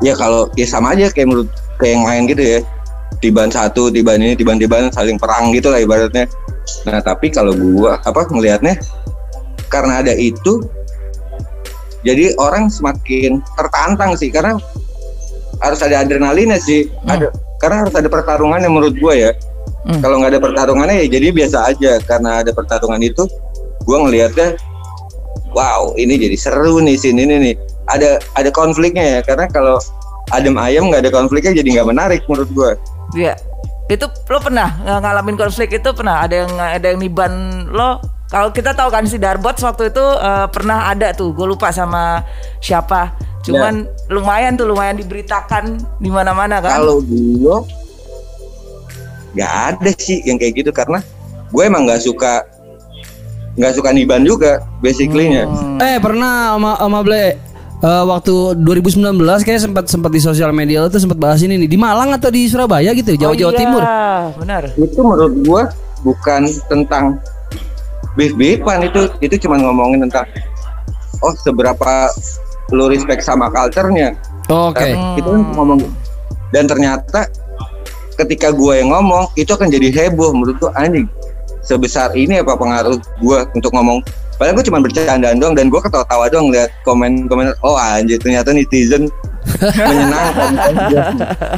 ya 0.05 0.13
kalau 0.19 0.51
ya 0.59 0.67
sama 0.67 0.93
aja 0.93 1.07
kayak 1.09 1.31
menurut 1.31 1.49
kayak 1.79 1.93
yang 1.95 2.05
lain 2.05 2.23
gitu 2.27 2.43
ya 2.43 2.59
tiban 3.23 3.47
satu 3.47 3.87
tiban 3.87 4.19
ini 4.19 4.35
tiban 4.35 4.59
tiban 4.59 4.91
saling 4.91 5.15
perang 5.15 5.55
gitu 5.55 5.71
lah 5.71 5.79
ibaratnya 5.79 6.27
nah 6.83 6.99
tapi 6.99 7.31
kalau 7.31 7.55
gua 7.55 7.95
apa 8.03 8.27
ngelihatnya 8.27 8.75
karena 9.71 10.03
ada 10.03 10.11
itu 10.11 10.59
jadi 12.03 12.35
orang 12.35 12.67
semakin 12.67 13.39
tertantang 13.55 14.19
sih 14.19 14.27
karena 14.27 14.59
harus 15.63 15.79
ada 15.79 16.03
adrenalinnya 16.03 16.59
sih 16.59 16.91
ada 17.07 17.31
karena 17.63 17.87
harus 17.87 17.95
ada 17.95 18.11
pertarungan 18.11 18.59
yang 18.59 18.75
menurut 18.75 18.95
gua 18.99 19.15
ya 19.15 19.31
Hmm. 19.83 19.99
kalau 19.99 20.19
nggak 20.19 20.31
ada 20.31 20.39
pertarungannya 20.39 20.95
ya 21.03 21.07
jadi 21.11 21.27
biasa 21.31 21.57
aja 21.67 21.91
karena 22.03 22.39
ada 22.39 22.51
pertarungan 22.51 22.99
itu 22.99 23.23
gua 23.83 24.03
ngelihatnya 24.03 24.55
wow 25.51 25.91
ini 25.95 26.15
jadi 26.15 26.35
seru 26.35 26.79
nih 26.79 26.95
scene 26.95 27.19
ini 27.19 27.35
nih 27.41 27.55
ada 27.87 28.15
ada 28.33 28.49
konfliknya 28.49 29.03
ya 29.03 29.19
karena 29.21 29.47
kalau 29.47 29.75
adem 30.31 30.55
ayam 30.55 30.87
nggak 30.87 31.03
ada 31.03 31.11
konfliknya 31.11 31.51
jadi 31.53 31.69
nggak 31.79 31.89
menarik 31.89 32.21
menurut 32.27 32.49
gua 32.51 32.71
Iya. 33.11 33.35
Itu 33.85 34.07
lo 34.09 34.39
pernah 34.39 34.73
ng- 34.79 35.01
ngalamin 35.03 35.35
konflik 35.35 35.69
itu 35.69 35.89
pernah 35.91 36.23
ada 36.23 36.47
yang 36.47 36.51
ada 36.55 36.85
yang 36.87 36.97
niban 36.97 37.33
lo? 37.67 37.99
Kalau 38.25 38.49
kita 38.49 38.73
tahu 38.73 38.89
kan 38.89 39.05
si 39.05 39.21
Darbots 39.21 39.61
waktu 39.61 39.91
itu 39.91 40.01
eh, 40.01 40.47
pernah 40.49 40.89
ada 40.89 41.13
tuh, 41.13 41.29
gue 41.29 41.45
lupa 41.45 41.69
sama 41.69 42.25
siapa. 42.57 43.13
Cuman 43.43 43.73
lumayan 44.07 44.55
tuh 44.55 44.65
lumayan 44.65 44.95
diberitakan 44.95 45.75
di 45.97 46.07
mana-mana 46.07 46.57
kan. 46.57 46.79
kalau 46.79 47.03
gua 47.03 47.63
nggak 49.33 49.51
ada 49.69 49.89
sih 49.97 50.21
yang 50.21 50.37
kayak 50.37 50.53
gitu 50.55 50.69
karena 50.69 51.01
gue 51.49 51.63
emang 51.63 51.83
nggak 51.83 51.99
suka 51.99 52.45
nggak 53.53 53.73
suka 53.73 53.89
niban 53.89 54.21
juga 54.21 54.61
basically-nya 54.79 55.43
Hmm. 55.43 55.77
Eh 55.77 55.97
pernah 55.97 56.53
sama 56.53 56.71
sama 56.75 56.99
Ble 57.01 57.33
eh, 57.79 58.03
waktu 58.03 58.33
2019 58.57 59.01
kayak 59.41 59.59
sempat 59.59 59.85
sempat 59.87 60.09
di 60.09 60.21
sosial 60.21 60.49
media 60.49 60.79
lo 60.79 60.87
tuh 60.87 60.97
sempat 60.99 61.17
bahas 61.17 61.41
ini 61.41 61.57
nih 61.57 61.67
di 61.67 61.75
Malang 61.75 62.13
atau 62.13 62.29
di 62.29 62.45
Surabaya 62.45 62.93
gitu 62.93 63.13
Jawa 63.15 63.33
Oh 63.33 63.35
Jawa 63.35 63.51
iya, 63.51 63.59
Timur. 63.59 63.81
benar. 64.37 64.61
itu 64.71 64.99
menurut 64.99 65.33
gua 65.41 65.61
bukan 65.99 66.41
tentang 66.67 67.17
beef 68.13 68.33
beefan 68.33 68.83
itu 68.83 69.01
itu 69.19 69.35
cuma 69.41 69.57
ngomongin 69.57 70.05
tentang 70.05 70.29
oh 71.19 71.33
seberapa 71.35 72.05
lu 72.71 72.87
respect 72.87 73.25
sama 73.25 73.51
culture-nya 73.51 74.15
Oke. 74.51 74.91
Karena 74.91 75.15
itu 75.19 75.29
kan 75.29 75.41
ngomong 75.55 75.79
dan 76.51 76.63
ternyata 76.67 77.25
ketika 78.19 78.53
gua 78.53 78.77
yang 78.77 78.93
ngomong 78.93 79.25
itu 79.39 79.49
akan 79.49 79.71
jadi 79.71 79.89
heboh 79.89 80.35
menurut 80.35 80.59
gua 80.61 80.71
anjing 80.77 81.09
sebesar 81.63 82.11
ini 82.13 82.43
apa 82.43 82.53
pengaruh 82.53 82.99
gua 83.23 83.47
untuk 83.55 83.73
ngomong 83.73 84.03
padahal 84.37 84.59
gua 84.59 84.65
cuma 84.67 84.79
bercandaan 84.83 85.39
doang 85.39 85.55
dan 85.57 85.71
gua 85.71 85.81
ketawa-tawa 85.81 86.29
doang 86.29 86.53
lihat 86.53 86.69
komen-komen 86.85 87.55
oh 87.65 87.79
anjir 87.79 88.19
ternyata 88.21 88.53
netizen 88.53 89.09
menyenangkan 89.89 90.51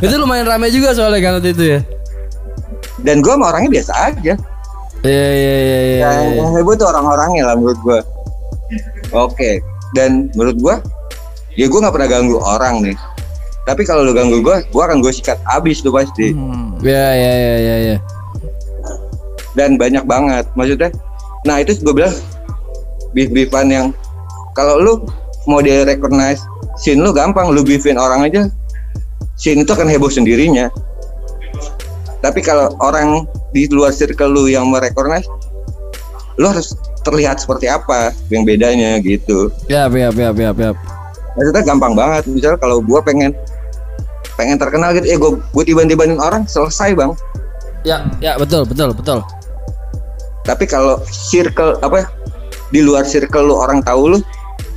Itu 0.01 0.15
lumayan 0.17 0.47
ramai 0.49 0.73
juga 0.73 0.93
soalnya 0.95 1.21
kan 1.21 1.31
waktu 1.37 1.51
itu 1.53 1.63
ya. 1.77 1.79
dan 3.03 3.19
gua 3.19 3.35
sama 3.35 3.45
orangnya 3.51 3.81
biasa 3.81 3.93
aja 4.13 4.33
Iya 5.05 5.29
iya 5.37 5.57
iya 5.61 5.79
iya. 5.85 5.85
iya. 6.01 6.09
yang 6.41 6.49
heboh 6.57 6.73
tuh 6.73 6.89
orang-orangnya 6.89 7.43
lah 7.51 7.55
menurut 7.59 7.79
gua 7.83 7.99
oke 9.13 9.74
dan 9.95 10.27
menurut 10.35 10.57
gua 10.59 10.75
ya 11.55 11.71
gua 11.71 11.87
nggak 11.87 11.95
pernah 11.95 12.09
ganggu 12.11 12.37
orang 12.43 12.83
nih. 12.83 12.97
Tapi 13.65 13.81
kalau 13.81 14.05
lu 14.05 14.13
ganggu 14.13 14.43
gua 14.43 14.61
gua 14.69 14.91
akan 14.91 15.01
gue 15.01 15.09
sikat 15.09 15.39
abis 15.55 15.81
tuh 15.81 15.89
pasti. 15.89 16.35
Hmm. 16.35 16.77
Iya 16.83 17.07
iya 17.15 17.31
iya 17.33 17.55
iya 17.57 17.75
iya. 17.79 17.97
dan 19.55 19.79
banyak 19.79 20.03
banget 20.03 20.45
maksudnya. 20.53 20.91
Nah 21.47 21.63
itu 21.63 21.79
gue 21.79 21.95
bilang 21.95 22.11
beef 23.15 23.31
beefan 23.31 23.71
yang 23.71 23.87
kalau 24.51 24.77
lu 24.77 24.93
mau 25.47 25.63
di 25.63 25.71
recognize 25.87 26.43
scene 26.75 26.99
lu 26.99 27.15
gampang. 27.15 27.55
Lu 27.55 27.63
beefin 27.63 27.95
orang 27.95 28.27
aja 28.27 28.51
scene 29.39 29.63
itu 29.63 29.71
akan 29.71 29.87
heboh 29.87 30.11
sendirinya. 30.11 30.67
Tapi 32.19 32.43
kalau 32.43 32.73
orang 32.83 33.23
di 33.55 33.63
luar 33.71 33.95
circle 33.95 34.35
lu 34.35 34.51
yang 34.51 34.67
merecognize 34.67 35.25
lu 36.35 36.51
harus 36.51 36.75
terlihat 37.05 37.37
seperti 37.37 37.69
apa 37.69 38.09
yang 38.33 38.41
bedanya 38.41 38.97
gitu. 38.99 39.53
Iya 39.69 39.85
iya 39.93 40.09
iya 40.09 40.29
iya 40.33 40.51
iya. 40.51 40.71
maksudnya 41.37 41.63
gampang 41.63 41.93
banget. 41.93 42.25
Misalnya 42.27 42.57
kalau 42.57 42.81
gua 42.81 42.99
pengen 43.05 43.31
pengen 44.35 44.59
terkenal 44.59 44.91
gitu 44.95 45.05
eh 45.07 45.17
gue 45.17 45.31
gue 45.39 45.63
tiba-tibain 45.63 46.15
orang 46.19 46.43
selesai 46.45 46.91
bang. 46.91 47.11
Ya 47.87 48.03
ya 48.19 48.35
betul 48.35 48.67
betul 48.67 48.91
betul. 48.91 49.19
tapi 50.45 50.69
kalau 50.69 51.01
circle 51.09 51.73
apa 51.81 52.05
di 52.69 52.85
luar 52.85 53.01
circle 53.01 53.49
lu 53.49 53.57
orang 53.57 53.81
tahu 53.81 54.13
lu 54.13 54.19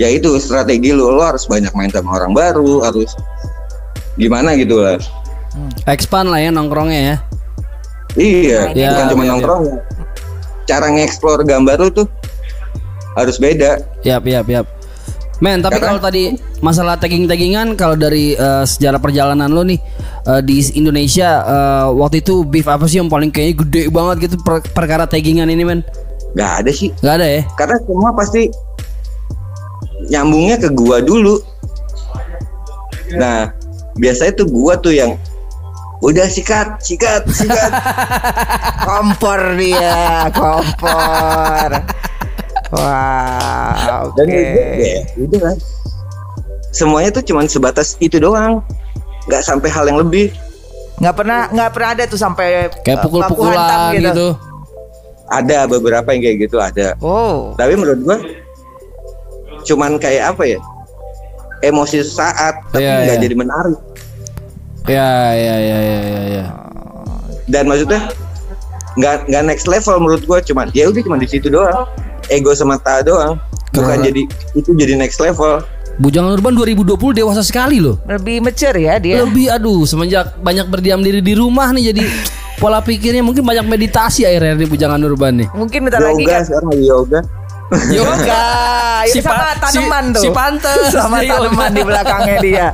ya 0.00 0.08
itu 0.08 0.32
strategi 0.40 0.94
lu. 0.96 1.12
Lu 1.12 1.20
harus 1.20 1.44
banyak 1.44 1.74
main 1.76 1.92
sama 1.92 2.16
orang 2.16 2.32
baru 2.32 2.86
harus 2.86 3.12
gimana 4.16 4.56
gitu 4.56 4.80
lah. 4.80 4.96
Expand 5.84 6.32
lah 6.32 6.40
ya 6.40 6.50
nongkrongnya 6.54 7.00
ya. 7.02 7.16
iya 8.16 8.60
Ya, 8.72 8.88
bukan 8.94 9.04
cuma 9.12 9.22
iya, 9.26 9.30
nongkrong. 9.36 9.62
Cara 10.64 10.86
nge-explore 10.92 11.42
gambar 11.44 11.76
lu 11.84 11.90
tuh 11.92 12.06
harus 13.18 13.36
beda 13.36 13.82
Yap 14.00 14.22
yap 14.24 14.46
yap. 14.46 14.66
Men, 15.38 15.58
tapi 15.58 15.78
Karena- 15.78 15.94
kalau 15.94 16.00
tadi 16.02 16.34
masalah 16.58 16.94
tagging-taggingan 16.96 17.74
kalau 17.74 17.94
dari 17.94 18.34
eh, 18.34 18.64
sejarah 18.64 18.98
perjalanan 18.98 19.46
lo 19.46 19.62
nih 19.62 19.78
eh, 20.24 20.40
di 20.40 20.58
Indonesia 20.72 21.28
eh, 21.40 21.86
waktu 21.92 22.18
itu 22.20 22.42
beef 22.42 22.66
apa 22.66 22.86
sih 22.86 22.98
yang 22.98 23.06
paling 23.06 23.30
kayaknya 23.30 23.62
gede 23.62 23.82
banget 23.88 24.16
gitu 24.24 24.36
per- 24.38 24.66
perkara 24.68 25.04
taggingan 25.04 25.46
ini 25.46 25.62
men? 25.62 25.80
nggak 26.28 26.52
ada 26.60 26.70
sih 26.70 26.90
Gak 26.98 27.14
ada 27.16 27.26
ya? 27.30 27.42
karena 27.54 27.78
semua 27.80 28.10
pasti 28.12 28.50
nyambungnya 30.08 30.58
ke 30.58 30.68
gua 30.70 30.98
dulu 31.00 31.38
nah 33.14 33.48
biasanya 33.94 34.36
tuh 34.36 34.46
gua 34.46 34.76
tuh 34.76 34.92
yang 34.92 35.14
udah 35.98 36.26
sikat 36.26 36.78
sikat 36.78 37.26
sikat 37.26 37.72
Kompor 38.88 39.54
dia, 39.54 40.30
kompor. 40.32 41.70
Wah, 42.68 43.72
oke. 44.04 44.12
dan 44.14 44.26
itu 44.26 44.60
ya 44.76 45.00
udah 45.18 45.40
lah 45.42 45.56
semuanya 46.68 47.10
tuh 47.10 47.24
cuman 47.24 47.44
sebatas 47.44 47.96
itu 47.98 48.16
doang 48.16 48.60
nggak 49.24 49.40
sampai 49.40 49.68
hal 49.68 49.84
yang 49.84 49.98
lebih 49.98 50.28
Nggak 50.98 51.14
pernah 51.14 51.40
nggak 51.48 51.70
pernah 51.70 51.88
ada 51.94 52.04
tuh 52.04 52.18
sampai 52.18 52.68
Kayak 52.82 52.98
eh, 52.98 53.02
pukul-pukulan 53.06 53.54
hantam 53.54 54.02
gitu. 54.02 54.26
ada 55.24 55.58
beberapa 55.64 56.08
yang 56.10 56.22
kayak 56.22 56.36
gitu 56.42 56.56
ada 56.58 56.98
Oh, 56.98 57.54
tapi 57.54 57.72
menurut 57.72 58.00
gua 58.02 58.18
cuman 59.62 59.94
kayak 59.96 60.32
apa 60.32 60.42
ya 60.48 60.60
emosi 61.60 62.02
saat 62.02 62.58
tapi 62.68 62.82
Iya, 62.82 62.94
nggak 63.04 63.14
iya. 63.14 63.22
jadi 63.22 63.34
menarik 63.36 63.78
Ya 64.84 65.10
ya 65.30 65.56
ya 65.56 65.78
ya 65.78 66.00
ya. 66.02 66.20
ya. 66.34 66.44
dan 67.46 67.64
maksudnya 67.64 68.00
nggak 68.94 69.16
nggak 69.24 69.44
next 69.46 69.64
level 69.64 69.96
menurut 69.98 70.22
gua 70.24 70.40
cuman 70.40 70.66
ya 70.72 70.88
udah 70.88 70.98
cuma 70.98 71.16
di 71.16 71.28
situ 71.28 71.46
doang 71.46 71.86
ego 72.28 72.52
semata 72.52 73.00
doang 73.02 73.36
bukan 73.72 73.98
Karena- 73.98 74.06
jadi 74.06 74.22
itu 74.54 74.70
jadi 74.76 74.94
next 74.96 75.20
level 75.20 75.60
Bujangan 75.98 76.30
Urban 76.38 76.54
2020 76.54 76.94
dewasa 77.10 77.42
sekali 77.42 77.82
loh. 77.82 77.98
Lebih 78.06 78.38
mature 78.38 78.78
ya 78.78 79.02
dia. 79.02 79.18
Lebih 79.18 79.50
aduh 79.50 79.82
semenjak 79.82 80.38
banyak 80.38 80.70
berdiam 80.70 81.02
diri 81.02 81.18
di 81.18 81.34
rumah 81.34 81.74
nih 81.74 81.90
jadi 81.90 82.06
pola 82.62 82.78
pikirnya 82.78 83.18
mungkin 83.18 83.42
banyak 83.42 83.66
meditasi 83.66 84.22
akhirnya 84.22 84.54
di 84.54 84.70
Bujangan 84.70 85.02
Urban 85.02 85.42
nih. 85.42 85.48
Mungkin 85.58 85.90
bentar 85.90 85.98
lagi 85.98 86.22
yoga 86.22 86.38
kan 86.38 86.42
sekarang 86.46 86.68
lagi 86.70 86.86
yoga. 87.90 88.44
Itu 89.04 89.12
Si 89.12 89.20
sama 89.20 89.36
pa- 89.50 89.56
tanaman 89.60 90.04
si- 90.04 90.14
tuh. 90.14 90.22
si 90.22 90.28
pantes 90.30 90.78
sama 90.96 91.20
yoga. 91.20 91.44
tanaman 91.44 91.70
di 91.70 91.82
belakangnya 91.82 92.36
dia. 92.40 92.66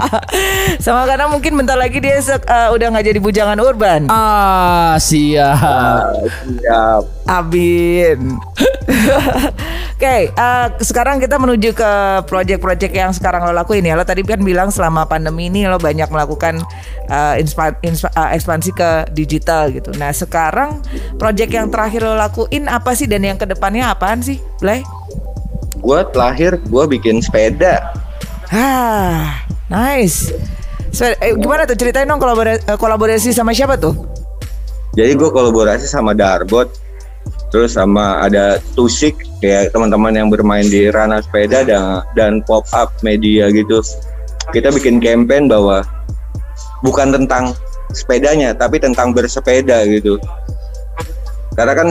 sama 0.84 1.04
karena 1.04 1.26
mungkin 1.26 1.52
bentar 1.54 1.76
lagi 1.76 1.98
dia 1.98 2.18
eh, 2.18 2.68
udah 2.70 2.86
nggak 2.88 3.06
jadi 3.06 3.18
bujangan 3.18 3.58
urban. 3.58 4.00
Ah 4.06 4.96
siap. 4.96 6.16
siap 6.56 7.02
Abin. 7.26 8.40
Oke, 10.00 10.32
eh, 10.32 10.66
sekarang 10.80 11.20
kita 11.20 11.36
menuju 11.36 11.76
ke 11.76 11.92
project-project 12.24 12.88
yang 12.90 13.12
sekarang 13.12 13.44
lo 13.44 13.52
lakuin 13.52 13.84
ya. 13.84 13.92
Lo 13.92 14.02
tadi 14.02 14.24
kan 14.24 14.40
bilang 14.40 14.72
selama 14.72 15.04
pandemi 15.04 15.46
ini 15.46 15.68
lo 15.68 15.76
banyak 15.76 16.08
melakukan 16.08 16.56
eh, 17.04 17.34
inspa- 17.36 17.76
inspa- 17.80 18.12
eh, 18.12 18.34
ekspansi 18.34 18.70
ke 18.72 18.90
digital 19.12 19.68
gitu. 19.68 19.92
Nah, 19.94 20.08
sekarang 20.10 20.80
project 21.16 21.50
yang 21.50 21.68
terakhir 21.68 22.00
lo 22.00 22.16
lakuin 22.16 22.64
apa 22.64 22.92
sih 22.92 23.04
dan 23.04 23.20
yang 23.20 23.36
ke 23.36 23.44
depannya 23.44 23.88
apaan 23.88 24.20
sih, 24.20 24.40
Blay? 24.58 24.80
gue 25.80 26.00
terakhir 26.12 26.60
gue 26.60 26.84
bikin 26.90 27.24
sepeda 27.24 27.80
Ah, 28.48 29.40
nice. 29.66 30.28
Sepeda- 30.92 31.16
eh, 31.22 31.32
gimana 31.32 31.64
tuh 31.64 31.72
ceritain 31.72 32.04
dong 32.04 32.20
kolaborasi, 32.20 32.68
kolaborasi 32.76 33.30
sama 33.30 33.52
siapa 33.52 33.76
tuh? 33.76 33.96
jadi 34.90 35.14
gue 35.14 35.30
kolaborasi 35.30 35.86
sama 35.86 36.12
Darbot 36.12 36.66
terus 37.50 37.74
sama 37.74 38.22
ada 38.22 38.62
Tusik 38.78 39.18
kayak 39.42 39.74
teman-teman 39.74 40.14
yang 40.14 40.28
bermain 40.30 40.64
di 40.64 40.88
ranah 40.88 41.20
sepeda 41.20 41.66
dan 41.66 42.06
dan 42.14 42.32
pop 42.46 42.64
up 42.70 42.94
media 43.02 43.50
gitu. 43.50 43.82
Kita 44.54 44.70
bikin 44.70 45.02
campaign 45.02 45.50
bahwa 45.50 45.82
bukan 46.86 47.10
tentang 47.14 47.52
sepedanya 47.90 48.54
tapi 48.54 48.78
tentang 48.78 49.10
bersepeda 49.10 49.82
gitu. 49.90 50.16
Karena 51.58 51.74
kan 51.74 51.88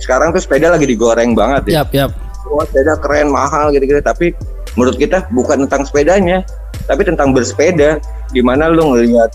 sekarang 0.00 0.32
tuh 0.32 0.40
sepeda 0.40 0.72
lagi 0.72 0.88
digoreng 0.88 1.36
banget 1.36 1.72
ya. 1.72 1.84
Yap 1.84 1.92
yap. 1.92 2.12
wah 2.46 2.64
sepeda 2.64 2.96
keren 3.02 3.28
mahal 3.28 3.68
gitu-gitu. 3.74 4.00
Tapi 4.00 4.32
menurut 4.74 4.96
kita 4.96 5.28
bukan 5.32 5.68
tentang 5.68 5.84
sepedanya 5.84 6.40
tapi 6.88 7.04
tentang 7.04 7.36
bersepeda. 7.36 8.00
Gimana 8.32 8.72
lu 8.72 8.96
ngelihat 8.96 9.30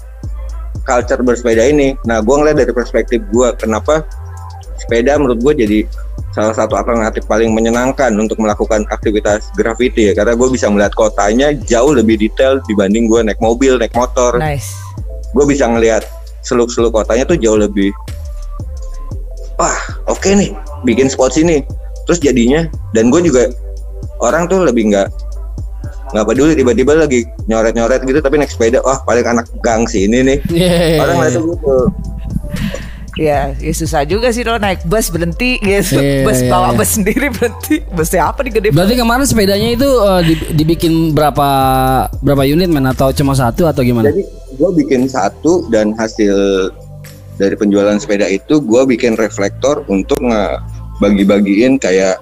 culture 0.83 1.21
bersepeda 1.21 1.69
ini? 1.69 1.93
Nah 2.09 2.19
gue 2.19 2.35
ngeliat 2.35 2.57
dari 2.57 2.73
perspektif 2.73 3.21
gue 3.29 3.47
kenapa 3.61 4.01
sepeda 4.81 5.15
menurut 5.21 5.39
gue 5.39 5.53
jadi 5.65 5.79
salah 6.31 6.55
satu 6.55 6.79
alternatif 6.79 7.27
paling 7.27 7.51
menyenangkan 7.51 8.11
untuk 8.15 8.39
melakukan 8.39 8.87
aktivitas 8.89 9.51
graffiti 9.53 10.11
ya. 10.11 10.13
Karena 10.15 10.33
gue 10.33 10.47
bisa 10.49 10.71
melihat 10.71 10.95
kotanya 10.95 11.51
jauh 11.53 11.91
lebih 11.91 12.17
detail 12.17 12.63
dibanding 12.65 13.05
gue 13.11 13.19
naik 13.21 13.39
mobil 13.43 13.77
naik 13.77 13.93
motor. 13.93 14.39
Nice. 14.39 14.79
gue 15.31 15.47
bisa 15.47 15.63
ngelihat 15.63 16.03
seluk-seluk 16.43 16.91
kotanya 16.91 17.23
tuh 17.23 17.39
jauh 17.39 17.55
lebih 17.55 17.95
wah 19.55 19.79
oke 20.11 20.27
nih 20.27 20.51
bikin 20.83 21.07
spot 21.07 21.31
sini. 21.31 21.63
Terus 22.09 22.19
jadinya 22.19 22.67
dan 22.91 23.07
gue 23.07 23.23
juga 23.23 23.47
orang 24.19 24.51
tuh 24.51 24.67
lebih 24.67 24.91
nggak 24.91 25.07
nggak 26.11 26.25
peduli 26.27 26.51
tiba-tiba 26.59 27.07
lagi 27.07 27.23
nyoret-nyoret 27.47 28.03
gitu 28.03 28.19
tapi 28.19 28.35
naik 28.35 28.51
sepeda 28.51 28.83
wah 28.83 28.99
paling 29.07 29.23
anak 29.23 29.47
gang 29.63 29.87
sini 29.87 30.19
nih. 30.19 30.39
Yeah. 30.51 30.99
orang 30.99 31.15
ngeliatnya 31.23 31.41
gitu 31.55 31.77
Ya, 33.13 33.51
ya 33.59 33.73
susah 33.75 34.07
juga 34.07 34.31
sih 34.31 34.39
lo 34.41 34.55
naik 34.55 34.87
bus 34.87 35.11
berhenti 35.11 35.59
gitu. 35.59 35.99
Iya, 35.99 36.23
bus 36.27 36.39
iya, 36.39 36.47
bawa 36.47 36.71
iya. 36.71 36.77
bus 36.79 36.89
sendiri 36.95 37.27
berhenti. 37.27 37.83
Busnya 37.91 38.31
apa 38.31 38.39
nih 38.39 38.51
gede 38.55 38.67
Berarti 38.71 38.95
kemarin 38.95 39.25
sepedanya 39.27 39.69
itu 39.69 39.89
di- 40.23 40.51
dibikin 40.55 41.11
berapa 41.11 41.47
berapa 42.17 42.43
unit 42.45 42.71
men 42.71 42.87
atau 42.87 43.11
cuma 43.11 43.35
satu 43.35 43.67
atau 43.67 43.83
gimana? 43.83 44.07
jadi 44.07 44.23
gue 44.55 44.69
bikin 44.77 45.11
satu 45.11 45.67
dan 45.67 45.91
hasil 45.91 46.71
dari 47.35 47.55
penjualan 47.55 47.99
sepeda 47.99 48.27
itu 48.27 48.63
gue 48.63 48.81
bikin 48.87 49.19
reflektor 49.19 49.83
untuk 49.87 50.21
ngebagi-bagiin 50.21 51.75
kayak 51.77 52.15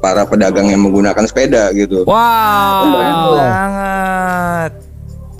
para 0.00 0.24
pedagang 0.24 0.72
yang 0.72 0.80
menggunakan 0.80 1.28
sepeda 1.28 1.76
gitu 1.76 2.08
Wow. 2.08 2.96
banget. 2.96 4.72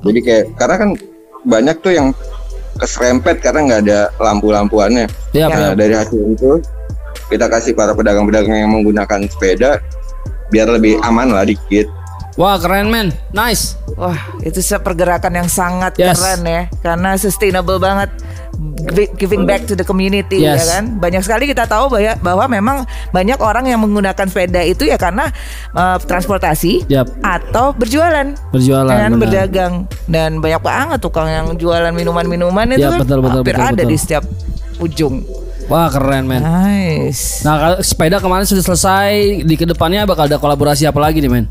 Jadi 0.01 0.21
kayak 0.21 0.45
karena 0.55 0.77
kan 0.77 0.91
banyak 1.43 1.77
tuh 1.81 1.93
yang 1.93 2.09
keserempet 2.81 3.45
karena 3.45 3.61
nggak 3.69 3.81
ada 3.87 4.01
lampu-lampuannya. 4.17 5.07
Yap, 5.37 5.49
Nah 5.53 5.73
dari 5.77 5.95
hasil 5.95 6.35
itu 6.35 6.59
kita 7.31 7.47
kasih 7.47 7.73
para 7.77 7.95
pedagang-pedagang 7.95 8.67
yang 8.67 8.73
menggunakan 8.73 9.29
sepeda 9.31 9.79
biar 10.51 10.67
lebih 10.67 10.99
aman 11.05 11.31
lah 11.31 11.47
dikit. 11.47 11.87
Wah 12.39 12.57
keren 12.57 12.89
men, 12.89 13.13
nice. 13.37 13.77
Wah, 13.99 14.17
itu 14.41 14.63
pergerakan 14.81 15.45
yang 15.45 15.51
sangat 15.51 15.99
Yes. 15.99 16.17
keren 16.17 16.41
ya, 16.47 16.63
karena 16.81 17.19
sustainable 17.21 17.77
banget. 17.77 18.09
Gi- 18.91 19.13
Giving 19.17 19.45
back 19.45 19.65
to 19.65 19.75
the 19.75 19.83
community 19.83 20.41
Yes. 20.41 20.63
ya 20.63 20.79
kan. 20.79 20.97
Banyak 20.97 21.23
sekali 21.23 21.45
kita 21.45 21.65
tahu 21.65 21.89
bahwa, 21.89 22.13
bahwa 22.21 22.45
memang 22.47 22.77
banyak 23.11 23.39
orang 23.39 23.65
yang 23.65 23.81
menggunakan 23.81 24.27
sepeda 24.27 24.61
itu 24.61 24.85
ya 24.85 24.97
karena 24.97 25.29
uh, 25.73 25.97
transportasi 25.99 26.85
Yap. 26.87 27.09
atau 27.21 27.73
berjualan. 27.73 28.33
Berjualan, 28.51 28.91
kan, 28.91 29.11
benar. 29.11 29.21
berdagang 29.21 29.73
dan 30.07 30.39
banyak 30.39 30.61
banget 30.61 30.99
tukang 30.99 31.27
yang 31.27 31.47
jualan 31.55 31.91
minuman-minuman 31.91 32.67
itu 32.71 32.83
Ya, 32.83 32.93
kan 32.93 33.01
betul, 33.01 33.19
betul, 33.21 33.41
hampir 33.41 33.55
betul, 33.55 33.67
ada 33.67 33.75
betul. 33.77 33.91
di 33.91 33.97
setiap 33.97 34.25
ujung. 34.79 35.15
Wah 35.67 35.87
keren 35.87 36.27
men. 36.27 36.43
Nice. 36.43 37.47
Nah 37.47 37.55
kalau 37.57 37.79
sepeda 37.79 38.19
kemarin 38.19 38.43
sudah 38.43 38.65
selesai, 38.65 39.13
di 39.41 39.55
ke 39.55 39.63
depannya 39.63 40.03
bakal 40.03 40.27
ada 40.27 40.35
kolaborasi 40.35 40.83
apa 40.83 40.99
lagi 40.99 41.23
nih 41.23 41.31
men? 41.31 41.47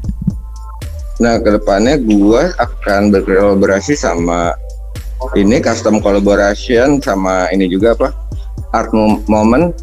Nah 1.19 1.39
ke 1.39 1.51
depannya 1.51 1.95
gua 1.95 2.51
akan 2.55 3.11
berkolaborasi 3.11 3.95
sama 3.95 4.51
ini 5.35 5.59
custom 5.59 5.99
collaboration 5.99 7.03
sama 7.03 7.51
ini 7.51 7.67
juga 7.67 7.93
apa 7.95 8.09
art 8.71 8.91
Mo- 8.95 9.21
moment 9.27 9.75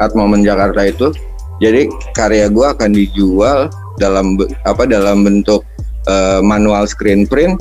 art 0.00 0.16
moment 0.16 0.42
Jakarta 0.42 0.82
itu. 0.86 1.12
Jadi 1.60 1.92
karya 2.16 2.48
gua 2.48 2.72
akan 2.72 2.96
dijual 2.96 3.68
dalam 4.00 4.40
apa 4.64 4.88
dalam 4.88 5.22
bentuk 5.22 5.60
eh, 6.08 6.40
manual 6.40 6.88
screen 6.88 7.28
print. 7.28 7.60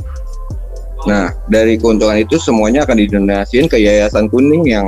Nah 1.03 1.35
dari 1.51 1.75
keuntungan 1.75 2.15
itu 2.15 2.39
semuanya 2.39 2.87
akan 2.87 2.95
didonasiin 2.95 3.67
ke 3.67 3.75
Yayasan 3.75 4.31
Kuning 4.31 4.67
yang 4.67 4.87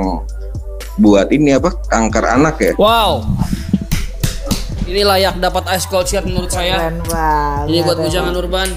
buat 1.00 1.28
ini 1.32 1.56
apa 1.56 1.76
kanker 1.92 2.24
anak 2.24 2.56
ya. 2.60 2.72
Wow. 2.80 3.24
Ini 4.88 5.08
layak 5.08 5.40
dapat 5.40 5.64
ice 5.72 5.88
cold 5.88 6.04
shirt 6.08 6.24
menurut 6.24 6.52
saya. 6.52 6.76
Keren 6.76 7.00
banget. 7.08 7.68
Ini 7.68 7.78
buat 7.84 7.98
bujangan 8.00 8.34
urban. 8.36 8.68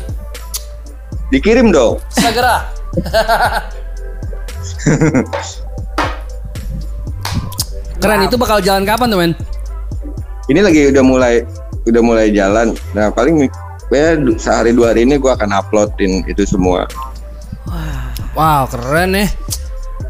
Dikirim 1.31 1.71
dong. 1.73 1.99
Segera. 2.13 2.74
Keren 8.01 8.27
itu 8.27 8.37
bakal 8.37 8.61
jalan 8.61 8.85
kapan 8.85 9.09
tuh 9.09 9.17
men? 9.17 9.33
ini 10.49 10.61
lagi 10.61 10.93
udah 10.93 11.03
mulai 11.03 11.45
udah 11.85 12.01
mulai 12.01 12.33
jalan 12.33 12.73
nah 12.93 13.09
paling 13.09 13.49
ya 13.93 14.17
sehari 14.37 14.73
dua 14.73 14.93
hari 14.93 15.05
ini 15.05 15.17
gua 15.21 15.37
akan 15.37 15.53
uploadin 15.53 16.25
itu 16.25 16.45
semua 16.45 16.89
Wow 18.35 18.67
keren 18.67 19.15
ya. 19.15 19.31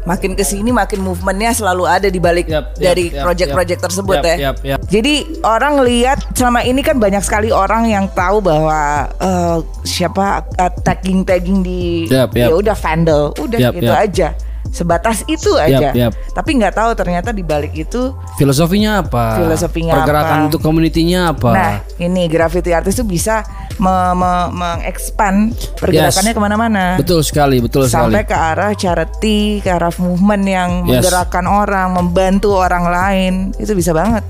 Makin 0.06 0.38
ke 0.38 0.46
sini 0.46 0.70
makin 0.70 1.02
movementnya 1.02 1.50
selalu 1.52 1.84
ada 1.84 2.08
di 2.08 2.22
balik 2.22 2.46
yap, 2.46 2.78
dari 2.78 3.10
yap, 3.10 3.26
project-project 3.26 3.80
yap. 3.82 3.86
tersebut 3.90 4.16
Yap, 4.16 4.24
ya. 4.24 4.36
yap, 4.38 4.56
yap. 4.62 4.80
Jadi 4.86 5.14
orang 5.42 5.82
lihat 5.82 6.18
selama 6.32 6.62
ini 6.62 6.80
kan 6.80 6.96
banyak 6.96 7.20
sekali 7.26 7.50
orang 7.50 7.90
yang 7.90 8.06
tahu 8.14 8.38
bahwa 8.38 9.10
eh, 9.18 9.58
siapa 9.82 10.46
tagging 10.86 11.26
tagging 11.26 11.60
di 11.66 12.06
Yap, 12.06 12.30
yap. 12.38 12.48
ya 12.48 12.54
udah 12.54 12.76
vandal, 12.78 13.34
udah 13.36 13.58
Yap, 13.58 13.72
itu 13.74 13.90
yap. 13.90 14.04
aja. 14.06 14.28
Sebatas 14.76 15.24
itu 15.24 15.56
aja. 15.56 15.88
yap. 15.96 16.12
Tapi 16.36 16.50
nggak 16.52 16.76
tahu 16.76 16.90
ternyata 16.92 17.32
di 17.32 17.40
balik 17.40 17.72
itu 17.72 18.12
Filosofinya 18.36 19.00
apa? 19.00 19.40
Filosofinya 19.40 19.96
Pergerakan 19.96 20.36
apa? 20.36 20.46
untuk 20.46 20.60
komunitinya 20.60 21.32
apa? 21.32 21.50
Nah, 21.50 21.74
ini 21.96 22.28
graffiti 22.28 22.76
artis 22.76 23.00
itu 23.00 23.08
bisa 23.08 23.40
me- 23.80 24.12
me- 24.12 24.52
mengekspan 24.52 25.56
pergerakannya 25.80 26.32
Yes. 26.32 26.36
ke 26.36 26.42
mana-mana. 26.42 26.84
Betul 27.00 27.24
sekali, 27.24 27.64
betul 27.64 27.88
sampai 27.88 28.20
sekali. 28.20 28.28
ke 28.28 28.36
arah 28.36 28.72
charity, 28.76 29.40
ke 29.64 29.70
arah 29.72 29.88
movement 29.96 30.44
yang 30.44 30.70
Yes. 30.84 31.00
menggerakkan 31.00 31.48
orang, 31.48 31.96
membantu 31.96 32.52
orang 32.52 32.84
lain, 32.84 33.32
itu 33.56 33.72
bisa 33.72 33.96
banget. 33.96 34.28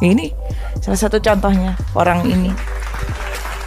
Ini 0.00 0.32
salah 0.80 0.96
satu 0.98 1.20
contohnya 1.20 1.76
orang 1.92 2.24
ini. 2.24 2.48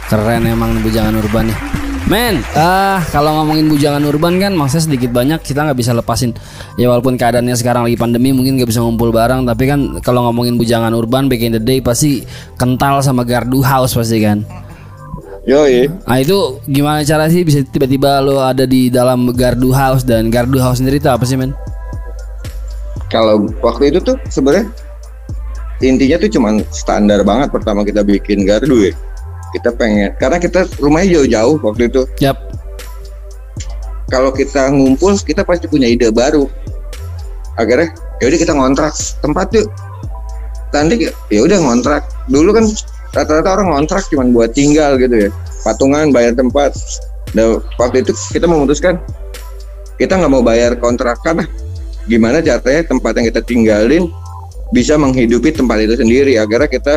Keren 0.06 0.42
emang 0.44 0.82
bujangan 0.82 1.14
urban 1.14 1.50
nih. 1.50 1.58
Men, 2.06 2.38
ah 2.54 3.02
kalau 3.10 3.34
ngomongin 3.42 3.66
bujangan 3.66 3.98
urban 4.06 4.38
kan 4.38 4.54
maksudnya 4.54 4.94
sedikit 4.94 5.10
banyak 5.10 5.42
kita 5.42 5.66
nggak 5.66 5.78
bisa 5.78 5.90
lepasin. 5.90 6.30
Ya 6.78 6.86
walaupun 6.86 7.18
keadaannya 7.18 7.58
sekarang 7.58 7.82
lagi 7.90 7.98
pandemi 7.98 8.30
mungkin 8.30 8.54
nggak 8.62 8.70
bisa 8.70 8.78
ngumpul 8.78 9.10
bareng, 9.10 9.42
tapi 9.42 9.66
kan 9.66 9.98
kalau 10.06 10.22
ngomongin 10.30 10.54
bujangan 10.54 10.94
urban 10.94 11.26
back 11.26 11.42
in 11.42 11.58
the 11.58 11.62
day 11.62 11.82
pasti 11.82 12.22
kental 12.54 13.02
sama 13.02 13.26
gardu 13.26 13.58
house 13.58 13.98
pasti 13.98 14.22
kan. 14.22 14.46
yoi 15.46 15.86
Nah 16.06 16.18
itu 16.18 16.62
gimana 16.66 17.06
cara 17.06 17.30
sih 17.30 17.46
bisa 17.46 17.62
tiba-tiba 17.62 18.18
lo 18.18 18.42
ada 18.42 18.66
di 18.66 18.90
dalam 18.90 19.30
gardu 19.30 19.70
house 19.74 20.02
dan 20.02 20.30
gardu 20.30 20.58
house 20.58 20.82
sendiri 20.82 20.98
itu 20.98 21.10
apa 21.10 21.22
sih 21.22 21.38
men? 21.38 21.54
kalau 23.10 23.46
waktu 23.62 23.94
itu 23.94 23.98
tuh 24.02 24.16
sebenarnya 24.30 24.66
intinya 25.82 26.16
tuh 26.18 26.30
cuman 26.32 26.54
standar 26.72 27.22
banget 27.22 27.48
pertama 27.52 27.86
kita 27.86 28.02
bikin 28.02 28.42
gardu 28.48 28.90
ya 28.90 28.94
kita 29.54 29.70
pengen 29.74 30.10
karena 30.18 30.38
kita 30.42 30.66
rumahnya 30.82 31.20
jauh-jauh 31.20 31.56
waktu 31.62 31.82
itu. 31.90 32.02
Yap. 32.22 32.38
kalau 34.06 34.30
kita 34.30 34.70
ngumpul 34.70 35.18
kita 35.18 35.42
pasti 35.42 35.66
punya 35.66 35.90
ide 35.90 36.14
baru. 36.14 36.46
Akhirnya 37.58 37.90
yaudah 38.22 38.38
kita 38.38 38.54
ngontrak 38.54 38.94
tempat 39.18 39.50
yuk. 39.50 39.66
Nanti 40.70 41.10
ya 41.10 41.40
udah 41.42 41.58
ngontrak. 41.58 42.06
Dulu 42.30 42.54
kan 42.54 42.64
rata-rata 43.10 43.58
orang 43.58 43.74
ngontrak 43.74 44.06
cuma 44.06 44.22
buat 44.30 44.54
tinggal 44.54 44.94
gitu 45.02 45.26
ya. 45.26 45.30
Patungan 45.66 46.14
bayar 46.14 46.38
tempat. 46.38 46.78
Dan 47.34 47.58
waktu 47.82 48.06
itu 48.06 48.14
kita 48.30 48.46
memutuskan 48.46 49.02
kita 49.98 50.14
nggak 50.14 50.30
mau 50.30 50.44
bayar 50.44 50.78
kontrakan 50.78 51.42
gimana 52.06 52.38
caranya 52.38 52.86
tempat 52.86 53.12
yang 53.18 53.26
kita 53.34 53.42
tinggalin 53.42 54.06
bisa 54.70 54.94
menghidupi 54.94 55.50
tempat 55.50 55.82
itu 55.82 55.98
sendiri. 55.98 56.38
Akhirnya 56.38 56.70
kita 56.70 56.94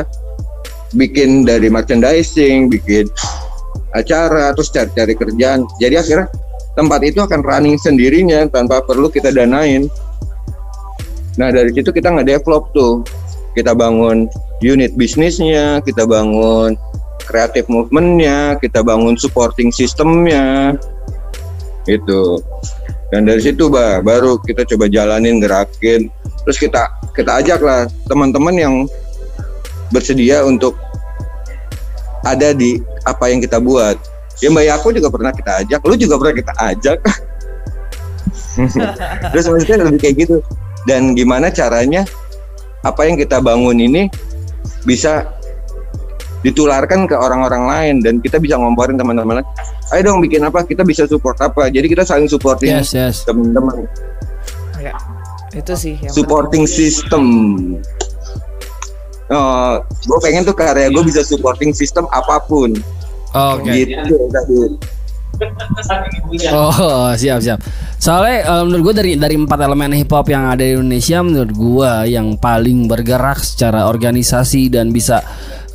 bikin 0.94 1.46
dari 1.46 1.70
merchandising 1.70 2.70
bikin 2.70 3.06
acara 3.94 4.54
terus 4.54 4.70
cari-cari 4.74 5.14
kerjaan. 5.18 5.66
Jadi 5.82 5.96
akhirnya 5.98 6.28
tempat 6.78 7.02
itu 7.06 7.20
akan 7.22 7.42
running 7.42 7.78
sendirinya 7.78 8.46
tanpa 8.50 8.82
perlu 8.86 9.10
kita 9.10 9.34
danain. 9.34 9.90
Nah 11.38 11.50
dari 11.54 11.74
situ 11.74 11.90
kita 11.90 12.14
nggak 12.14 12.28
develop 12.40 12.70
tuh. 12.74 13.02
Kita 13.58 13.74
bangun 13.74 14.30
unit 14.62 14.94
bisnisnya 14.94 15.82
kita 15.82 16.06
bangun 16.06 16.78
kreatif 17.26 17.66
movementnya 17.70 18.58
kita 18.58 18.82
bangun 18.82 19.18
supporting 19.18 19.74
sistemnya 19.74 20.78
itu. 21.86 22.42
Dan 23.10 23.26
dari 23.26 23.42
situ 23.42 23.74
bah, 23.74 24.06
baru 24.06 24.38
kita 24.38 24.66
coba 24.70 24.86
jalanin 24.86 25.42
gerakin. 25.42 26.14
Terus 26.46 26.58
kita 26.62 26.90
kita 27.18 27.42
ajak 27.42 27.60
lah 27.62 27.90
teman-teman 28.06 28.54
yang 28.54 28.76
bersedia 29.90 30.46
untuk 30.46 30.78
ada 32.26 32.52
di 32.52 32.82
apa 33.08 33.32
yang 33.32 33.40
kita 33.40 33.58
buat. 33.62 33.96
Ya 34.40 34.48
mbak 34.48 34.66
Yako 34.72 34.88
juga 34.96 35.10
pernah 35.12 35.32
kita 35.36 35.52
ajak 35.66 35.80
lu 35.84 35.96
juga 36.00 36.16
pernah 36.16 36.36
kita 36.36 36.54
ajak. 36.56 36.98
Terus 39.32 39.46
maksudnya 39.48 39.78
lebih 39.88 40.00
kayak 40.00 40.16
gitu. 40.28 40.38
Dan 40.88 41.14
gimana 41.14 41.52
caranya 41.52 42.08
apa 42.84 43.04
yang 43.04 43.20
kita 43.20 43.44
bangun 43.44 43.76
ini 43.76 44.08
bisa 44.88 45.28
ditularkan 46.40 47.04
ke 47.04 47.16
orang-orang 47.20 47.68
lain 47.68 47.96
dan 48.00 48.24
kita 48.24 48.40
bisa 48.40 48.56
ngomporin 48.56 48.96
teman-teman. 48.96 49.44
Lain. 49.44 49.48
ayo 49.92 50.02
dong 50.06 50.24
bikin 50.24 50.40
apa 50.48 50.64
kita 50.64 50.88
bisa 50.88 51.04
support 51.04 51.36
apa. 51.44 51.68
Jadi 51.68 51.92
kita 51.92 52.08
saling 52.08 52.32
supporting 52.32 52.80
Yes, 52.80 52.96
yes. 52.96 53.28
teman-teman. 53.28 53.84
Ya, 54.80 54.96
itu 55.52 55.74
sih 55.76 56.00
yang 56.00 56.14
supporting 56.16 56.64
system 56.64 57.24
oh 59.30 59.82
gue 59.82 60.20
pengen 60.22 60.44
tuh 60.46 60.56
karya 60.58 60.90
gue 60.90 61.04
bisa 61.06 61.22
supporting 61.22 61.72
system 61.72 62.10
apa 62.10 62.42
pun 62.46 62.74
Oke. 63.34 63.70
gitu 63.70 64.16
tadi 64.34 64.78
Oh 66.52 67.16
siap 67.16 67.40
siap. 67.40 67.64
Soalnya 67.96 68.44
eh, 68.44 68.64
menurut 68.68 68.92
gue 68.92 68.96
dari 69.00 69.12
dari 69.16 69.36
empat 69.40 69.60
elemen 69.64 69.96
hip 69.96 70.12
hop 70.12 70.28
yang 70.28 70.52
ada 70.52 70.64
di 70.64 70.76
Indonesia 70.76 71.24
menurut 71.24 71.54
gue 71.56 71.92
yang 72.12 72.36
paling 72.36 72.92
bergerak 72.92 73.40
secara 73.40 73.88
organisasi 73.88 74.68
dan 74.68 74.92
bisa 74.92 75.24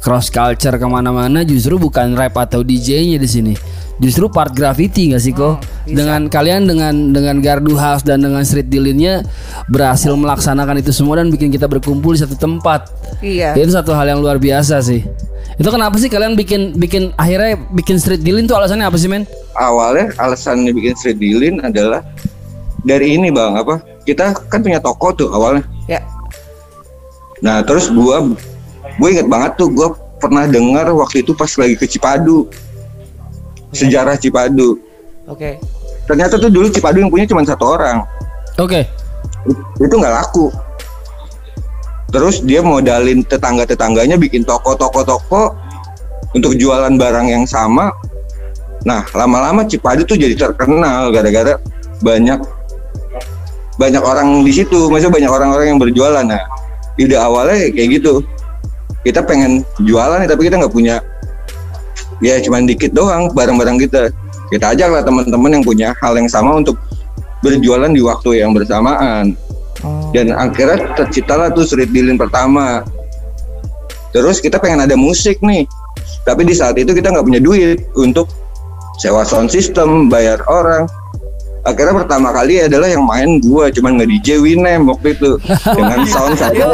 cross 0.04 0.28
culture 0.28 0.76
ke 0.76 0.84
mana-mana 0.84 1.48
justru 1.48 1.80
bukan 1.80 2.12
rap 2.12 2.36
atau 2.36 2.60
DJ-nya 2.60 3.16
di 3.16 3.28
sini. 3.28 3.54
Justru 4.02 4.26
part 4.26 4.50
graffiti 4.50 5.14
gak 5.14 5.22
sih 5.22 5.30
kok? 5.30 5.62
dengan 5.84 6.32
kalian 6.32 6.64
dengan 6.64 7.12
dengan 7.12 7.44
Gardu 7.44 7.76
House 7.76 8.00
dan 8.00 8.24
dengan 8.24 8.40
Street 8.40 8.72
Dealinnya 8.72 9.20
berhasil 9.68 10.08
melaksanakan 10.16 10.80
itu 10.80 10.96
semua 10.96 11.20
dan 11.20 11.28
bikin 11.28 11.52
kita 11.52 11.68
berkumpul 11.68 12.16
di 12.16 12.24
satu 12.24 12.34
tempat. 12.34 12.88
Iya. 13.20 13.52
Itu 13.52 13.68
satu 13.76 13.92
hal 13.92 14.08
yang 14.08 14.24
luar 14.24 14.40
biasa 14.40 14.80
sih. 14.80 15.04
Itu 15.54 15.68
kenapa 15.70 15.94
sih 16.00 16.08
kalian 16.08 16.34
bikin 16.34 16.74
bikin 16.80 17.12
akhirnya 17.14 17.60
bikin 17.76 18.00
Street 18.00 18.24
Dealin 18.24 18.48
tuh 18.48 18.56
alasannya 18.56 18.88
apa 18.88 18.96
sih 18.96 19.06
men? 19.06 19.28
awalnya 19.54 20.10
alasannya 20.18 20.74
bikin 20.74 20.94
street 20.98 21.18
dealing 21.22 21.62
adalah 21.62 22.02
dari 22.82 23.14
ini 23.14 23.30
bang 23.30 23.54
apa 23.54 23.80
kita 24.02 24.34
kan 24.50 24.60
punya 24.60 24.82
toko 24.82 25.14
tuh 25.14 25.28
awalnya 25.30 25.62
Ya. 25.86 26.02
nah 27.38 27.62
terus 27.62 27.92
gua 27.92 28.24
gue 28.98 29.08
inget 29.10 29.28
banget 29.28 29.54
tuh 29.60 29.68
gua 29.70 29.94
pernah 30.18 30.48
dengar 30.48 30.88
waktu 30.90 31.20
itu 31.22 31.36
pas 31.36 31.50
lagi 31.54 31.76
ke 31.76 31.86
Cipadu 31.86 32.48
sejarah 33.74 34.16
Cipadu. 34.16 34.78
Oke. 35.24 35.56
ternyata 36.04 36.36
tuh 36.36 36.52
dulu 36.52 36.68
Cipadu 36.68 37.00
yang 37.00 37.08
punya 37.08 37.24
cuma 37.24 37.40
satu 37.44 37.76
orang. 37.76 38.04
Oke. 38.60 38.86
itu 39.80 39.94
nggak 39.94 40.14
laku. 40.14 40.48
Terus 42.14 42.44
dia 42.46 42.62
modalin 42.62 43.26
tetangga-tetangganya 43.26 44.14
bikin 44.14 44.46
toko-toko-toko 44.46 45.50
untuk 46.36 46.54
jualan 46.54 46.94
barang 46.94 47.26
yang 47.26 47.44
sama. 47.48 47.90
Nah 48.84 49.02
lama-lama 49.16 49.64
Cipadu 49.64 50.04
tuh 50.04 50.14
jadi 50.14 50.36
terkenal 50.36 51.10
gara-gara 51.10 51.58
banyak 52.04 52.38
banyak 53.80 54.02
orang 54.04 54.44
di 54.44 54.52
situ. 54.54 54.92
Maksudnya 54.92 55.10
banyak 55.10 55.30
orang-orang 55.32 55.66
yang 55.74 55.80
berjualan. 55.80 56.22
Nah 56.22 56.42
ide 57.00 57.16
awalnya 57.16 57.72
kayak 57.72 57.88
gitu. 57.98 58.22
Kita 59.02 59.24
pengen 59.24 59.66
jualan 59.82 60.24
tapi 60.24 60.48
kita 60.48 60.60
nggak 60.60 60.72
punya 60.72 61.00
ya 62.22 62.38
cuman 62.42 62.66
dikit 62.68 62.94
doang 62.94 63.30
barang-barang 63.32 63.78
kita. 63.88 64.02
Kita 64.52 64.76
ajak 64.76 64.88
lah 64.92 65.02
teman-teman 65.02 65.58
yang 65.58 65.64
punya 65.64 65.88
hal 65.98 66.14
yang 66.14 66.28
sama 66.30 66.60
untuk 66.60 66.78
berjualan 67.40 67.90
di 67.90 68.02
waktu 68.04 68.44
yang 68.44 68.52
bersamaan. 68.52 69.34
Oh. 69.84 70.08
dan 70.16 70.32
akhirnya 70.32 70.96
terciptalah 70.96 71.52
tuh 71.52 71.66
street 71.68 71.92
dealing 71.92 72.16
pertama. 72.16 72.80
Terus 74.16 74.40
kita 74.40 74.56
pengen 74.56 74.88
ada 74.88 74.96
musik 74.96 75.36
nih. 75.44 75.68
Tapi 76.24 76.48
di 76.48 76.56
saat 76.56 76.80
itu 76.80 76.96
kita 76.96 77.12
nggak 77.12 77.26
punya 77.26 77.42
duit 77.42 77.84
untuk 77.92 78.32
sewa 78.96 79.26
sound 79.26 79.52
system 79.52 80.08
bayar 80.08 80.40
orang 80.48 80.88
akhirnya 81.64 81.94
pertama 82.04 82.28
kali 82.30 82.60
adalah 82.60 82.88
yang 82.88 83.04
main 83.04 83.40
gua 83.40 83.72
cuman 83.72 83.96
nggak 83.96 84.08
DJ 84.20 84.38
Winem 84.44 84.84
waktu 84.88 85.16
itu 85.16 85.40
dengan 85.64 86.04
sound 86.12 86.36
saya 86.36 86.70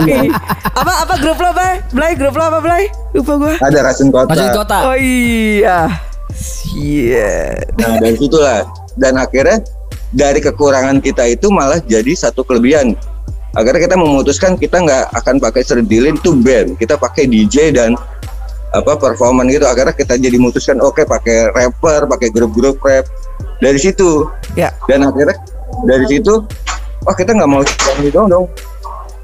apa 0.74 0.92
apa 1.06 1.14
grup 1.22 1.38
lo, 1.38 1.50
Blay? 1.54 1.74
Blay, 1.94 2.12
grup 2.18 2.34
lo 2.34 2.44
apa, 2.46 2.58
Blay? 2.58 2.82
Lupa 3.14 3.32
gua. 3.38 3.54
ada 3.62 3.78
Rasin 3.86 4.10
Kota 4.10 4.34
di 4.34 4.46
kota. 4.50 4.76
Oh 4.90 4.96
iya. 4.98 5.90
Iya. 6.74 7.58
Nah 7.78 7.98
dari 7.98 8.16
situlah 8.18 8.66
dan 8.98 9.18
akhirnya 9.18 9.62
dari 10.10 10.42
kekurangan 10.42 10.98
kita 10.98 11.26
itu 11.30 11.50
malah 11.50 11.78
jadi 11.82 12.10
satu 12.14 12.42
kelebihan. 12.42 12.98
Akhirnya 13.50 13.82
kita 13.82 13.96
memutuskan 13.98 14.54
kita 14.54 14.78
nggak 14.78 15.04
akan 15.10 15.42
pakai 15.42 15.62
serdilin 15.66 16.14
itu 16.14 16.30
band, 16.38 16.78
kita 16.78 16.94
pakai 16.94 17.26
DJ 17.26 17.74
dan 17.74 17.98
apa 18.70 18.94
performan 18.94 19.50
gitu. 19.50 19.66
Akhirnya 19.66 19.94
kita 19.94 20.14
jadi 20.14 20.38
memutuskan 20.38 20.78
oke 20.78 21.02
pakai 21.02 21.50
rapper, 21.50 22.06
pakai 22.06 22.30
grup-grup 22.30 22.78
rap. 22.86 23.06
Dari 23.60 23.78
situ 23.78 24.26
Ya. 24.56 24.72
dan 24.88 25.04
akhirnya 25.04 25.36
dari 25.84 26.04
situ 26.08 26.42
oh 27.06 27.14
kita 27.14 27.36
nggak 27.36 27.48
mau 27.48 27.62
cuma 27.62 27.92
ini 28.00 28.10
dong 28.10 28.26
dong. 28.28 28.46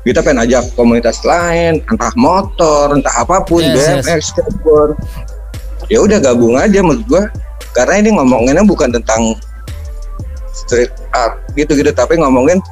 Kita 0.07 0.23
pengen 0.23 0.47
ajak 0.47 0.71
komunitas 0.79 1.19
lain, 1.27 1.83
entah 1.91 2.15
motor, 2.15 2.95
entah 2.95 3.11
apa 3.19 3.43
pun, 3.43 3.59
Yes, 3.59 4.07
BMX, 4.07 4.31
skateboard. 4.31 4.95
Ya 5.91 5.99
udah 5.99 6.23
gabung 6.23 6.55
aja 6.55 6.79
menurut 6.79 7.03
gua. 7.11 7.27
Karena 7.75 7.99
ini 7.99 8.15
ngomonginnya 8.15 8.63
bukan 8.63 8.95
tentang 8.95 9.35
street 10.55 10.95
art 11.11 11.43
gitu-gitu, 11.59 11.91
tapi 11.91 12.23
ngomongin 12.23 12.63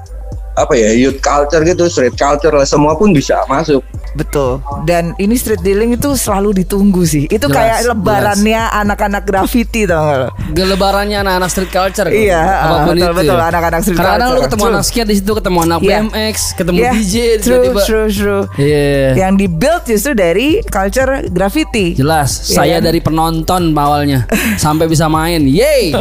apa 0.55 0.79
ya 0.79 0.94
youth 0.94 1.18
culture 1.18 1.66
gitu, 1.66 1.90
street 1.90 2.14
culture 2.14 2.55
lah 2.55 2.62
semua 2.62 2.94
pun 2.94 3.11
bisa 3.11 3.42
masuk. 3.50 3.83
Betul. 4.14 4.62
Dan 4.83 5.12
ini 5.16 5.35
street 5.35 5.61
dealing 5.61 5.92
itu 5.92 6.14
selalu 6.14 6.62
ditunggu 6.62 7.03
sih. 7.03 7.24
Itu 7.27 7.46
Jelas, 7.46 7.57
kayak 7.57 7.79
lebarannya 7.90 8.61
anak-anak 8.72 9.22
graffiti 9.22 9.85
tau 9.85 10.00
gak 10.00 10.16
lo? 10.16 10.29
Gelebarannya 10.50 11.18
anak-anak 11.20 11.48
street 11.50 11.70
culture. 11.70 12.09
Iya, 12.09 12.38
apa 12.40 12.77
pun 12.85 12.94
betul, 12.94 13.11
itu. 13.11 13.18
betul, 13.18 13.37
ya. 13.37 13.44
anak-anak 13.50 13.81
street 13.83 13.98
lu 13.98 14.05
culture. 14.05 14.38
ketemu 14.40 14.62
True. 14.62 14.72
anak 14.72 14.85
skate 14.85 15.09
di 15.09 15.16
situ, 15.18 15.33
ketemu 15.35 15.59
anak 15.61 15.79
Iya. 15.81 15.98
BMX, 16.00 16.37
ketemu 16.55 16.77
Iya, 16.79 16.90
DJ 16.92 17.14
True, 17.14 17.42
tiba-tiba. 17.42 17.81
true, 17.83 18.07
true, 18.09 18.09
true. 18.14 18.42
Iya. 18.57 19.09
Yang 19.18 19.33
di 19.35 19.46
build 19.48 19.83
justru 19.85 20.12
dari 20.14 20.48
culture 20.64 21.12
graffiti. 21.29 21.87
Jelas, 21.94 22.31
Iya 22.44 22.55
saya 22.55 22.77
kan? 22.79 22.87
dari 22.87 23.00
penonton 23.00 23.62
awalnya 23.74 24.31
sampai 24.62 24.87
bisa 24.87 25.07
main. 25.07 25.42
Yeay. 25.44 25.90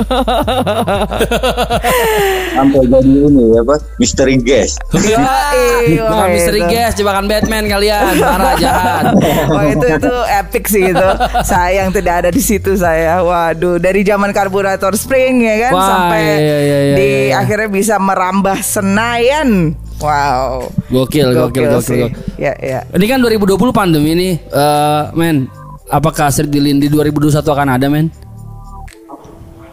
Sampai 2.53 2.85
jadi 2.85 3.01
ini 3.09 3.43
ya 3.49 3.61
apa? 3.61 3.75
Mystery 3.97 4.37
guest. 4.37 4.77
Yoi, 4.93 5.97
Bukan 5.97 6.27
misteri 6.29 6.61
guys, 6.63 6.93
jebakan 6.93 7.25
Batman 7.25 7.65
kalian, 8.03 8.29
para 8.35 8.51
jahat. 8.59 9.03
Wah 9.47 9.63
itu 9.71 9.85
itu 9.87 10.13
epic 10.43 10.63
sih 10.67 10.83
itu. 10.91 11.09
Sayang 11.47 11.89
tidak 11.95 12.13
ada 12.25 12.29
di 12.29 12.41
situ 12.43 12.75
saya. 12.75 13.23
Waduh, 13.23 13.79
dari 13.79 14.03
zaman 14.03 14.35
karburator 14.35 14.93
spring 14.99 15.47
ya 15.47 15.69
kan 15.69 15.73
Wah, 15.73 15.87
sampai 15.87 16.21
iya, 16.21 16.37
iya, 16.37 16.57
iya, 16.59 16.95
di 16.95 17.05
iya, 17.07 17.21
iya. 17.31 17.33
akhirnya 17.39 17.69
bisa 17.71 17.95
merambah 17.97 18.57
Senayan. 18.59 19.79
Wow. 20.03 20.67
Gokil, 20.91 21.31
gokil, 21.31 21.63
gokil. 21.71 21.81
sih. 21.81 22.01
gokil. 22.03 22.35
Ya, 22.35 22.53
ya. 22.59 22.79
Ini 22.91 23.05
kan 23.07 23.19
2020 23.23 23.55
pandemi 23.71 24.11
nih, 24.11 24.33
eh, 24.51 25.03
men. 25.15 25.47
Apakah 25.87 26.31
Dealing 26.33 26.81
di 26.81 26.87
2021 26.89 27.43
akan 27.43 27.69
ada, 27.77 27.87
men? 27.87 28.09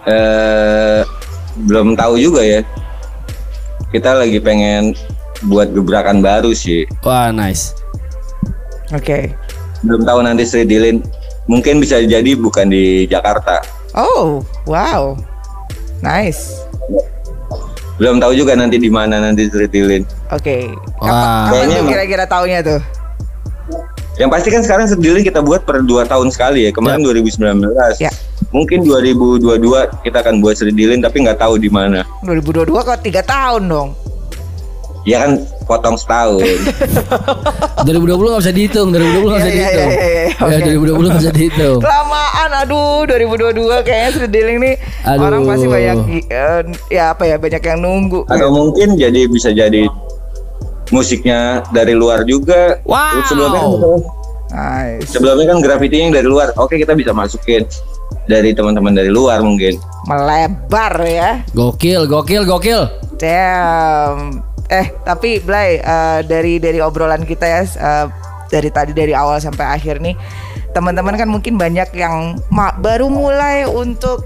eh 0.08 1.04
belum 1.66 1.92
tahu 1.98 2.16
juga 2.16 2.40
ya. 2.40 2.60
Kita 3.90 4.14
lagi 4.14 4.38
pengen 4.38 4.94
buat 5.50 5.72
gebrakan 5.72 6.22
baru 6.22 6.54
sih. 6.54 6.86
Wah, 7.02 7.32
nice. 7.34 7.79
Oke. 8.90 9.34
Belum 9.86 10.02
tahu 10.04 10.20
nanti 10.26 10.44
street 10.44 10.68
dealing 10.68 11.00
mungkin 11.46 11.80
bisa 11.80 12.02
jadi 12.02 12.36
bukan 12.36 12.68
di 12.68 13.06
Jakarta. 13.06 13.62
Oh, 13.96 14.44
wow. 14.66 15.18
Nice. 16.02 16.62
Belum 18.00 18.16
tahu 18.16 18.32
juga 18.32 18.56
nanti 18.56 18.80
di 18.80 18.88
mana 18.88 19.20
nanti 19.20 19.46
street 19.50 19.72
dealing. 19.72 20.04
Oke. 20.32 20.72
Wah. 21.02 21.50
Kapan, 21.52 21.68
kapan 21.68 21.76
tuh 21.76 21.84
kira-kira 21.90 22.24
taunya 22.24 22.58
tuh? 22.64 22.80
Yang 24.16 24.30
pasti 24.36 24.48
kan 24.52 24.62
sekarang 24.64 24.84
dealing 25.00 25.24
kita 25.24 25.40
buat 25.40 25.64
per 25.64 25.80
2 25.80 26.04
tahun 26.04 26.28
sekali 26.28 26.68
ya. 26.68 26.70
Kemarin 26.72 27.00
2019. 27.04 27.60
Ya. 28.00 28.12
Mungkin 28.50 28.82
2022 28.82 29.46
kita 30.02 30.18
akan 30.26 30.42
buat 30.42 30.58
street 30.58 30.76
dealing 30.76 31.00
tapi 31.00 31.22
nggak 31.24 31.38
tahu 31.38 31.56
di 31.56 31.70
mana. 31.70 32.02
2022 32.26 32.72
kok 32.72 33.00
tiga 33.00 33.22
tahun 33.22 33.68
dong. 33.70 33.88
Ya 35.08 35.24
kan 35.24 35.40
potong 35.70 35.94
setahun. 35.94 36.42
2020 37.86 38.10
nggak 38.10 38.42
bisa 38.42 38.52
dihitung 38.52 38.88
2020 38.90 38.98
nggak 39.22 39.38
bisa 39.38 39.46
Iya, 39.46 39.54
iya, 39.54 39.54
dihitung 39.54 39.90
iya, 39.90 40.02
iya, 40.02 40.24
ya 40.26 40.58
oke. 40.58 40.68
2020 40.90 41.06
nggak 41.06 41.20
bisa 41.22 41.32
dihitung 41.32 41.78
Kelamaan, 41.86 42.50
aduh 42.58 42.98
2022 43.06 43.86
kayaknya 43.86 44.08
street 44.10 44.32
dealing 44.34 44.58
nih 44.58 44.74
Aduh. 45.06 45.24
orang 45.24 45.42
pasti 45.46 45.66
banyak 45.66 45.96
eh, 46.26 46.60
ya 46.90 47.04
apa 47.14 47.22
ya 47.24 47.36
banyak 47.38 47.62
yang 47.62 47.78
nunggu. 47.80 48.20
Atau 48.26 48.50
mungkin 48.50 48.98
jadi 48.98 49.20
bisa 49.26 49.50
jadi 49.50 49.86
musiknya 50.90 51.62
dari 51.70 51.94
luar 51.94 52.26
juga. 52.26 52.82
Wow. 52.82 53.22
Sebelumnya 53.24 53.60
kan, 53.60 53.70
Nice. 54.50 55.06
sebelumnya 55.06 55.46
kan 55.46 55.58
graffiti 55.62 55.96
yang 55.96 56.10
dari 56.10 56.26
luar. 56.26 56.50
Oke 56.56 56.74
kita 56.74 56.92
bisa 56.92 57.14
masukin 57.14 57.62
dari 58.26 58.50
teman-teman 58.50 58.92
dari 58.92 59.08
luar 59.08 59.38
mungkin. 59.40 59.78
Melebar 60.04 60.94
ya. 61.00 61.30
gokil 61.52 62.04
gokil 62.04 62.42
gokil 62.42 62.82
Damn. 63.20 64.40
Eh, 64.70 64.86
tapi 65.02 65.42
Blay 65.42 65.82
eh, 65.82 66.20
dari 66.22 66.62
dari 66.62 66.78
obrolan 66.78 67.26
kita 67.26 67.42
ya 67.42 67.62
eh, 67.66 68.06
dari 68.46 68.70
tadi 68.70 68.94
dari 68.94 69.10
awal 69.10 69.42
sampai 69.42 69.66
akhir 69.66 69.98
nih 69.98 70.14
teman-teman 70.70 71.14
kan 71.18 71.28
mungkin 71.28 71.58
banyak 71.58 71.90
yang 71.94 72.38
baru 72.78 73.10
mulai 73.10 73.66
untuk 73.66 74.22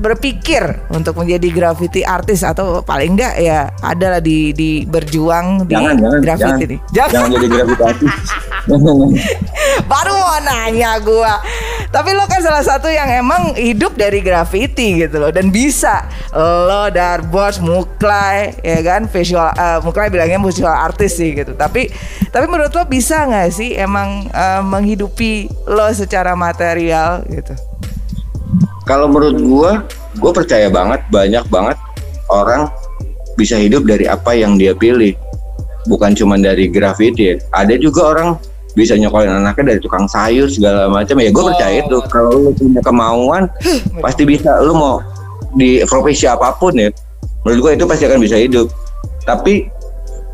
berpikir 0.00 0.80
untuk 0.88 1.12
menjadi 1.20 1.48
graffiti 1.52 2.00
artis 2.00 2.40
atau 2.40 2.80
paling 2.80 3.20
enggak 3.20 3.36
ya 3.36 3.68
adalah 3.84 4.16
di 4.18 4.56
di 4.56 4.88
berjuang 4.88 5.68
di 5.68 5.76
Jangan 5.76 5.94
jangan 6.00 6.20
graffiti 6.24 6.48
jangan, 6.48 6.70
nih. 6.72 6.78
jangan 6.96 7.28
jadi 7.36 7.46
graffiti 7.52 7.82
artis. 7.92 8.14
Baru 9.88 10.12
mau 10.16 10.38
nanya 10.40 11.00
gua. 11.00 11.40
Tapi 11.90 12.14
lo 12.14 12.22
kan 12.30 12.38
salah 12.38 12.62
satu 12.62 12.86
yang 12.86 13.08
emang 13.10 13.56
hidup 13.58 13.98
dari 13.98 14.22
graffiti 14.22 15.04
gitu 15.04 15.18
loh 15.18 15.32
dan 15.32 15.48
bisa. 15.50 16.06
Lo 16.36 16.86
Darbos, 16.92 17.58
Muklai 17.58 18.54
ya 18.62 18.78
kan 18.84 19.10
visual 19.10 19.50
eh, 19.52 19.78
Muklai 19.82 20.12
bilangnya 20.12 20.38
visual 20.38 20.70
artis 20.70 21.18
sih 21.18 21.34
gitu. 21.34 21.56
Tapi 21.56 21.90
tapi 22.30 22.46
menurut 22.46 22.70
lo 22.72 22.84
bisa 22.86 23.26
nggak 23.26 23.48
sih 23.50 23.74
emang 23.74 24.28
eh, 24.28 24.62
menghidupi 24.62 25.50
lo 25.66 25.79
secara 25.96 26.36
material 26.36 27.24
gitu? 27.32 27.56
Kalau 28.84 29.08
menurut 29.08 29.38
gua, 29.40 29.72
gua 30.20 30.32
percaya 30.34 30.68
banget 30.68 31.00
banyak 31.08 31.44
banget 31.48 31.78
orang 32.28 32.68
bisa 33.40 33.56
hidup 33.56 33.88
dari 33.88 34.04
apa 34.04 34.36
yang 34.36 34.60
dia 34.60 34.76
pilih. 34.76 35.16
Bukan 35.88 36.12
cuma 36.12 36.36
dari 36.36 36.68
graffiti. 36.68 37.40
Ada 37.56 37.80
juga 37.80 38.12
orang 38.12 38.36
bisa 38.76 38.94
nyokolin 38.94 39.42
anaknya 39.42 39.74
dari 39.74 39.80
tukang 39.80 40.06
sayur 40.06 40.46
segala 40.46 40.86
macam. 40.92 41.16
Ya 41.18 41.32
gue 41.32 41.44
percaya 41.44 41.76
itu. 41.82 41.98
Kalau 42.12 42.30
lu 42.36 42.50
punya 42.52 42.80
kemauan 42.84 43.48
pasti 44.04 44.28
bisa. 44.28 44.60
Lu 44.60 44.76
mau 44.76 45.00
di 45.56 45.82
profesi 45.88 46.30
apa 46.30 46.54
pun 46.54 46.76
ya 46.78 46.92
menurut 47.42 47.58
gue 47.64 47.70
itu 47.80 47.84
pasti 47.88 48.04
akan 48.06 48.20
bisa 48.20 48.36
hidup. 48.36 48.68
Tapi 49.24 49.66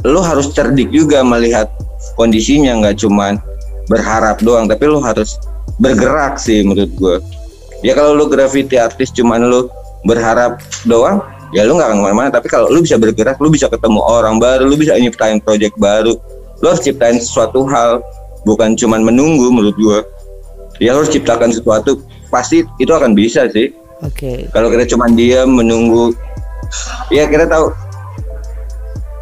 lu 0.02 0.20
harus 0.20 0.50
cerdik 0.50 0.90
juga 0.90 1.22
melihat 1.22 1.70
kondisinya. 2.18 2.74
Nggak 2.82 3.06
cuman 3.06 3.38
berharap 3.86 4.42
doang 4.42 4.66
tapi 4.66 4.86
lu 4.86 4.98
harus 4.98 5.38
bergerak 5.78 6.38
sih 6.40 6.62
menurut 6.66 6.92
gue 6.96 7.16
ya 7.84 7.92
kalau 7.94 8.16
lu 8.16 8.26
graffiti 8.26 8.80
artis 8.80 9.12
cuman 9.12 9.46
lu 9.46 9.70
berharap 10.06 10.62
doang 10.86 11.22
ya 11.54 11.62
lu 11.66 11.78
nggak 11.78 11.88
akan 11.92 11.98
ke 12.00 12.04
mana-mana. 12.04 12.28
Tapi 12.32 12.46
kalau 12.50 12.66
lu 12.72 12.82
bisa 12.82 12.96
bergerak 12.98 13.38
lu 13.38 13.52
bisa 13.52 13.70
ketemu 13.70 14.00
orang 14.02 14.38
baru 14.42 14.66
lu 14.66 14.74
bisa 14.78 14.96
nyiptain 14.96 15.38
project 15.42 15.74
baru. 15.78 16.16
Lu 16.62 16.66
harus 16.72 16.80
ciptain 16.80 17.20
sesuatu 17.20 17.68
hal 17.68 18.00
bukan 18.48 18.74
cuman 18.74 19.04
menunggu 19.04 19.52
menurut 19.52 19.76
gua. 19.76 20.00
Ya 20.82 20.96
lu 20.96 21.04
harus 21.04 21.12
ciptakan 21.12 21.52
sesuatu 21.52 22.02
pasti 22.32 22.64
itu 22.80 22.90
akan 22.90 23.12
bisa 23.14 23.46
sih. 23.52 23.74
Oke. 24.04 24.44
kalau 24.52 24.68
kita 24.68 24.84
cuman 24.92 25.16
diam 25.16 25.56
menunggu 25.56 26.12
ya 27.08 27.24
kita 27.24 27.48
tahu 27.48 27.72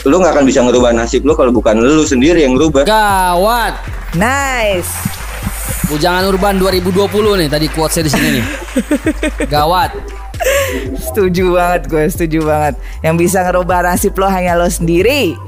lu 0.04 0.20
nggak 0.20 0.32
akan 0.36 0.44
bisa 0.44 0.60
ngerubah 0.60 0.92
nasib 0.92 1.24
lu 1.24 1.32
kalau 1.32 1.50
bukan 1.52 1.80
lu 1.80 2.04
sendiri 2.04 2.44
yang 2.44 2.56
ngerubah 2.56 2.84
gawat 2.84 3.74
Nice. 4.14 4.94
Bujangan 5.90 6.22
Urban 6.30 6.62
2020 6.62 7.10
nih 7.44 7.48
tadi 7.50 7.66
quotesnya 7.66 8.06
di 8.06 8.12
sini 8.14 8.28
nih 8.38 8.44
gawat 9.54 9.90
Setuju 10.98 11.56
banget 11.56 11.82
gue, 11.88 12.04
setuju 12.10 12.38
banget. 12.44 12.74
Yang 13.00 13.14
bisa 13.26 13.38
ngerubah 13.46 13.86
nasib 13.86 14.12
lo 14.18 14.26
hanya 14.28 14.58
lo 14.58 14.66
sendiri. 14.68 15.38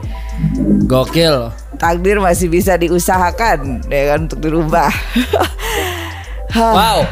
gokil 0.86 1.50
Takdir 1.76 2.22
masih 2.22 2.48
bisa 2.48 2.78
diusahakan 2.78 3.84
ya 3.92 4.14
kan 4.14 4.18
untuk 4.26 4.40
dirubah. 4.40 4.90
Wow 6.56 7.04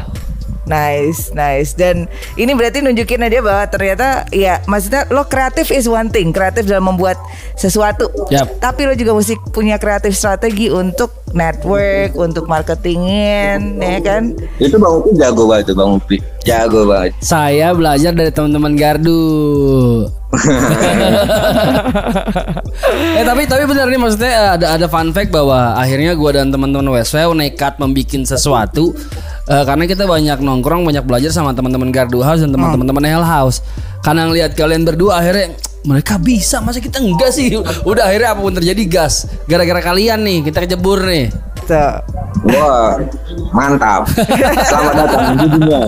Nice, 0.64 1.32
nice. 1.36 1.76
Dan 1.76 2.08
ini 2.40 2.52
berarti 2.56 2.80
nunjukin 2.80 3.20
aja 3.20 3.38
bahwa 3.44 3.64
ternyata 3.68 4.24
ya 4.32 4.64
maksudnya 4.64 5.04
lo 5.12 5.28
kreatif 5.28 5.68
is 5.68 5.84
one 5.84 6.08
thing, 6.08 6.32
kreatif 6.32 6.64
dalam 6.64 6.88
membuat 6.88 7.20
sesuatu. 7.56 8.08
Yap. 8.32 8.60
Tapi 8.60 8.88
lo 8.88 8.94
juga 8.96 9.12
mesti 9.12 9.36
punya 9.52 9.76
kreatif 9.76 10.16
strategi 10.16 10.72
untuk 10.72 11.24
network, 11.34 12.14
untuk 12.14 12.46
marketingin, 12.46 13.82
ya 13.82 13.98
kan? 14.00 14.34
itu 14.58 14.76
bang 14.78 14.92
Upi 15.02 15.10
jago 15.18 15.42
banget 15.50 15.64
tuh 15.72 15.76
bang 15.76 15.90
Upi 15.98 16.16
jago 16.44 16.80
banget 16.86 17.12
saya 17.18 17.68
belajar 17.74 18.12
dari 18.14 18.30
teman-teman 18.30 18.72
gardu 18.78 19.22
eh 23.18 23.24
tapi 23.24 23.42
tapi 23.46 23.64
benar 23.70 23.86
nih 23.86 24.00
maksudnya 24.00 24.32
eh, 24.32 24.50
ada 24.58 24.66
ada 24.74 24.86
fun 24.90 25.14
fact 25.14 25.30
bahwa 25.30 25.78
akhirnya 25.78 26.14
gua 26.18 26.36
dan 26.36 26.50
teman-teman 26.50 26.90
WSW 26.94 27.30
nekat 27.34 27.78
membuat 27.78 28.26
sesuatu 28.26 28.94
eh, 29.48 29.64
karena 29.64 29.84
kita 29.86 30.04
banyak 30.04 30.38
nongkrong 30.42 30.82
banyak 30.84 31.04
belajar 31.06 31.30
sama 31.30 31.54
teman-teman 31.54 31.94
gardu 31.94 32.20
house 32.22 32.42
dan 32.42 32.50
teman-teman 32.50 32.86
teman 32.88 33.04
Hell 33.04 33.26
House. 33.26 33.62
Karena 34.04 34.28
ngelihat 34.28 34.52
kalian 34.52 34.84
berdua 34.84 35.22
akhirnya 35.22 35.56
mereka 35.84 36.16
bisa 36.16 36.60
masa 36.64 36.80
kita 36.80 37.00
enggak 37.00 37.32
sih? 37.32 37.52
Udah 37.84 38.08
akhirnya 38.08 38.36
apa 38.36 38.40
pun 38.40 38.54
terjadi 38.56 38.82
gas. 38.88 39.28
Gara-gara 39.48 39.80
kalian 39.84 40.20
nih 40.24 40.38
kita 40.48 40.64
kecebur 40.64 41.04
nih 41.04 41.28
Tuh. 41.64 41.94
wah 42.50 43.00
mantap 43.50 44.04
selamat 44.62 44.94
datang 44.96 45.22
di 45.34 45.46
dunia 45.50 45.80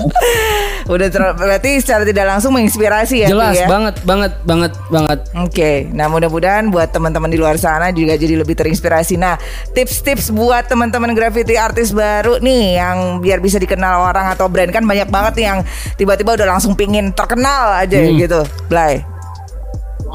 Udah 0.86 1.10
ter- 1.10 1.34
berarti 1.34 1.82
secara 1.82 2.06
tidak 2.06 2.30
langsung 2.30 2.54
menginspirasi 2.54 3.26
ya. 3.26 3.28
jelas 3.28 3.58
ya? 3.58 3.66
banget 3.66 3.98
banget 4.06 4.38
banget 4.46 4.70
banget 4.86 5.18
Oke, 5.36 5.90
nah 5.90 6.06
mudah-mudahan 6.06 6.70
buat 6.70 6.86
teman-teman 6.88 7.26
di 7.26 7.34
luar 7.34 7.58
sana 7.58 7.90
juga 7.90 8.14
jadi 8.14 8.38
lebih 8.38 8.54
terinspirasi. 8.54 9.18
Nah, 9.18 9.34
tips-tips 9.72 10.30
buat 10.30 10.62
teman-teman 10.64 11.10
graffiti 11.10 11.58
artis 11.58 11.90
baru 11.90 12.38
nih 12.38 12.78
yang 12.78 13.18
biar 13.18 13.42
bisa 13.42 13.58
dikenal 13.58 14.06
orang 14.06 14.30
atau 14.30 14.46
brand 14.46 14.70
kan 14.70 14.86
banyak 14.86 15.10
banget 15.10 15.32
nih 15.34 15.46
yang 15.48 15.58
tiba-tiba 15.94 16.38
udah 16.38 16.48
langsung 16.48 16.72
pingin 16.72 17.10
terkenal 17.10 17.74
aja 17.74 17.98
Hmm. 17.98 18.14
gitu. 18.16 18.40
Blay. 18.66 19.02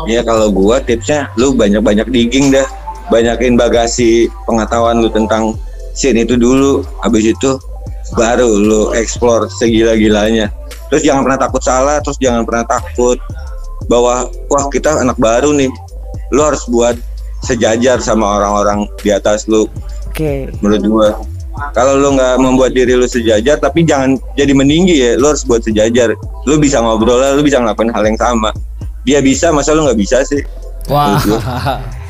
Ya 0.08 0.24
kalau 0.24 0.48
gua 0.50 0.80
tipsnya 0.80 1.28
lu 1.36 1.52
banyak-banyak 1.52 2.08
digging 2.08 2.48
dah. 2.50 2.64
Banyakin 3.12 3.60
bagasi 3.60 4.32
pengetahuan 4.48 5.04
lu 5.04 5.12
tentang 5.12 5.60
scene 5.92 6.24
itu 6.24 6.40
dulu. 6.40 6.82
Habis 7.04 7.36
itu 7.36 7.60
baru 8.16 8.48
lu 8.48 8.96
explore 8.96 9.52
segila-gilanya. 9.52 10.48
Terus 10.88 11.04
jangan 11.04 11.28
pernah 11.28 11.40
takut 11.40 11.64
salah, 11.64 11.98
terus 12.00 12.16
jangan 12.20 12.48
pernah 12.48 12.64
takut 12.64 13.20
bahwa 13.92 14.32
wah 14.48 14.66
kita 14.72 15.04
anak 15.04 15.20
baru 15.20 15.52
nih. 15.52 15.72
Lu 16.32 16.42
harus 16.48 16.64
buat 16.72 16.96
sejajar 17.44 18.00
sama 18.00 18.40
orang-orang 18.40 18.88
di 19.04 19.12
atas 19.12 19.50
lu 19.52 19.68
Oke. 20.08 20.48
menurut 20.64 20.84
gua. 20.88 21.10
Kalau 21.76 22.00
lu 22.00 22.16
nggak 22.16 22.40
membuat 22.40 22.72
diri 22.72 22.96
lu 22.96 23.06
sejajar, 23.06 23.60
tapi 23.60 23.84
jangan 23.84 24.16
jadi 24.40 24.56
meninggi 24.56 24.96
ya. 24.98 25.12
Lu 25.20 25.36
harus 25.36 25.44
buat 25.44 25.60
sejajar. 25.60 26.16
Lu 26.48 26.56
bisa 26.58 26.80
ngobrol 26.80 27.20
lah, 27.20 27.36
lu 27.36 27.44
bisa 27.44 27.60
ngelakuin 27.60 27.92
hal 27.92 28.08
yang 28.08 28.16
sama. 28.16 28.56
Dia 29.04 29.20
bisa, 29.20 29.52
masa 29.52 29.76
lu 29.76 29.84
nggak 29.84 30.00
bisa 30.00 30.24
sih? 30.24 30.42
wah 30.90 31.20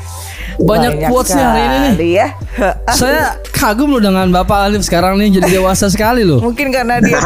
banyak, 0.60 1.08
quotes 1.08 1.32
nih 1.32 1.44
hari 1.44 1.62
ini 1.64 1.88
nih 1.96 2.10
ya. 2.18 2.26
Saya 3.00 3.40
kagum 3.54 3.96
loh 3.96 4.02
dengan 4.02 4.28
Bapak 4.28 4.68
Alif 4.68 4.84
sekarang 4.84 5.16
nih 5.16 5.40
jadi 5.40 5.62
dewasa 5.62 5.88
sekali 5.88 6.26
loh. 6.26 6.42
Mungkin 6.42 6.68
karena 6.68 7.00
dia 7.00 7.20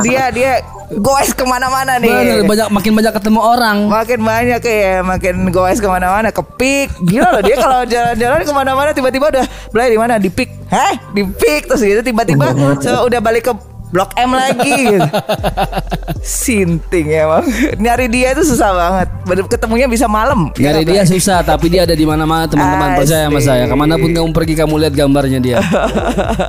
dia 0.00 0.24
dia 0.32 0.52
goes 0.96 1.30
ke 1.36 1.44
mana-mana 1.46 2.00
nih. 2.00 2.10
Bener, 2.10 2.38
banyak 2.46 2.68
makin 2.72 2.92
banyak 2.96 3.12
ketemu 3.14 3.40
orang. 3.40 3.76
Makin 3.86 4.20
banyak 4.22 4.60
ya, 4.64 4.96
makin 5.04 5.34
goes 5.52 5.78
ke 5.78 5.88
mana-mana, 5.88 6.32
ke 6.32 6.42
pik. 6.42 6.88
Gila 7.04 7.28
loh 7.38 7.42
dia 7.44 7.56
kalau 7.58 7.84
jalan-jalan 7.86 8.40
ke 8.42 8.52
mana-mana 8.54 8.90
tiba-tiba 8.90 9.26
udah 9.30 9.44
belai 9.70 9.88
di 9.92 9.98
mana 9.98 10.18
di 10.18 10.30
pik, 10.32 10.50
heh 10.70 10.94
di 11.14 11.22
pik 11.26 11.70
terus 11.70 11.82
gitu 11.82 12.02
tiba-tiba 12.02 12.50
so, 12.82 13.06
udah 13.06 13.20
balik 13.22 13.50
ke 13.50 13.52
Blok 13.90 14.14
M 14.14 14.30
lagi 14.30 14.70
gitu. 14.86 15.08
Sinting 16.22 17.10
emang. 17.10 17.42
Nyari 17.74 18.06
dia 18.06 18.38
itu 18.38 18.46
susah 18.46 18.70
banget. 18.70 19.08
Ketemunya 19.50 19.90
bisa 19.90 20.06
malam. 20.06 20.54
Nyari 20.54 20.86
dia 20.86 21.02
susah 21.02 21.42
tapi 21.42 21.66
dia 21.66 21.82
ada 21.82 21.94
di 21.94 22.06
mana-mana 22.06 22.46
teman-teman 22.46 22.94
percaya 22.94 23.26
sama 23.26 23.40
saya. 23.42 23.66
Ke 23.66 23.74
mana 23.74 23.98
pun 23.98 24.14
kamu 24.14 24.30
pergi 24.30 24.54
kamu 24.54 24.74
lihat 24.86 24.94
gambarnya 24.94 25.42
dia. 25.42 25.58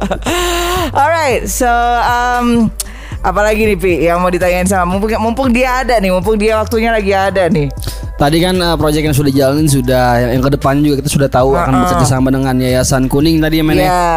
Alright, 1.01 1.49
so 1.49 1.69
um, 2.05 2.69
apalagi 3.21 3.65
nih 3.69 3.77
Pi 3.77 3.93
yang 4.05 4.21
mau 4.21 4.29
ditanyain 4.29 4.65
sama 4.65 4.85
mumpung 4.85 5.13
mumpung 5.21 5.49
dia 5.53 5.81
ada 5.85 5.97
nih, 5.97 6.11
mumpung 6.13 6.37
dia 6.37 6.57
waktunya 6.57 6.89
lagi 6.93 7.13
ada 7.13 7.47
nih. 7.47 7.69
Tadi 8.21 8.37
kan 8.37 8.53
uh, 8.61 8.77
proyek 8.77 9.09
yang 9.09 9.17
sudah 9.17 9.33
jalanin 9.33 9.65
sudah 9.65 10.29
yang 10.29 10.45
ke 10.45 10.53
depan 10.53 10.77
juga 10.85 11.01
kita 11.01 11.09
sudah 11.09 11.29
tahu 11.29 11.57
akan 11.57 11.73
Uh-uh. 11.73 11.81
bekerja 11.89 12.05
sama 12.05 12.29
dengan 12.29 12.53
Yayasan 12.53 13.09
Kuning 13.09 13.41
tadi 13.41 13.57
ya 13.57 13.63
men 13.65 13.81
ya. 13.81 13.85
Ya. 13.89 14.13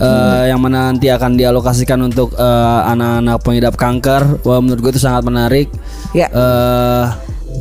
Eh, 0.00 0.42
yang 0.48 0.64
mana 0.64 0.88
nanti 0.88 1.12
akan 1.12 1.36
dialokasikan 1.36 2.00
untuk 2.00 2.32
eh, 2.32 2.80
anak-anak 2.88 3.36
pengidap 3.44 3.74
kanker. 3.76 4.40
Wah 4.46 4.62
menurut 4.62 4.80
gue 4.80 4.92
itu 4.96 5.02
sangat 5.02 5.26
menarik. 5.26 5.66
Ya. 6.14 6.30
Eh 6.30 7.04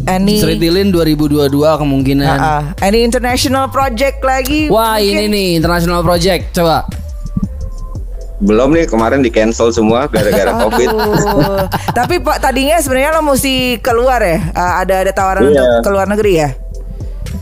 Any 0.06 0.39
Seritilin 0.39 0.93
2022 0.93 1.49
kemungkinan. 1.52 2.38
uh, 2.39 2.63
any 2.80 3.04
international 3.04 3.67
project 3.67 4.21
lagi? 4.21 4.69
Wah 4.69 4.95
mungkin? 5.02 5.17
ini 5.19 5.25
nih 5.28 5.47
international 5.60 6.06
project 6.06 6.54
coba. 6.56 6.86
Belum 8.39 8.71
nih 8.71 8.88
kemarin 8.88 9.19
di 9.19 9.28
cancel 9.28 9.67
semua 9.69 10.08
gara-gara 10.08 10.56
covid. 10.63 10.89
Tapi 11.91 12.23
Pak 12.23 12.39
tadinya 12.39 12.80
sebenarnya 12.80 13.12
lo 13.13 13.21
mesti 13.25 13.75
keluar 13.80 14.23
ya? 14.23 14.39
Uh, 14.56 14.73
ada 14.80 14.95
ada 15.04 15.12
tawaran 15.12 15.43
Iya. 15.43 15.52
untuk 15.52 15.67
keluar 15.84 16.08
negeri 16.08 16.34
ya? 16.39 16.49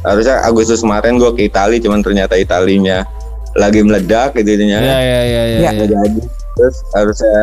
Harusnya 0.02 0.42
Agustus 0.42 0.82
kemarin 0.82 1.18
gue 1.18 1.32
ke 1.34 1.48
Itali, 1.48 1.78
cuman 1.78 2.02
ternyata 2.02 2.34
Italinya 2.34 3.06
lagi 3.54 3.82
meledak 3.82 4.38
gitu 4.38 4.54
Ya 4.54 4.78
ya 4.78 4.82
ya 4.82 5.22
ya. 5.22 5.42
Ya. 5.62 5.70
nggak 5.74 5.90
jadi. 5.90 6.20
Terus 6.58 6.76
harusnya 6.94 7.38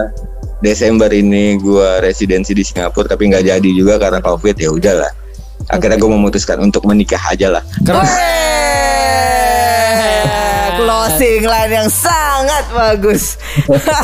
Desember 0.59 1.11
ini 1.11 1.59
gue 1.59 1.91
residensi 2.01 2.55
di 2.55 2.63
Singapura 2.63 3.07
tapi 3.07 3.29
nggak 3.29 3.45
jadi 3.45 3.71
juga 3.71 3.99
karena 3.99 4.19
covid 4.19 4.57
ya 4.57 4.71
udahlah. 4.71 5.13
Akhirnya 5.71 5.97
gue 5.97 6.11
memutuskan 6.11 6.59
untuk 6.59 6.83
menikah 6.85 7.21
aja 7.31 7.55
lah. 7.55 7.63
Keren. 7.87 8.03
Closing 11.05 11.45
line 11.45 11.73
yang 11.75 11.89
sangat 11.93 12.65
bagus. 12.73 13.37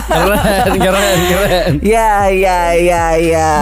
keren 0.05 0.77
keren 0.77 1.19
keren. 1.27 1.71
Ya 1.81 2.29
ya 2.29 2.77
ya 2.77 3.05
ya. 3.17 3.53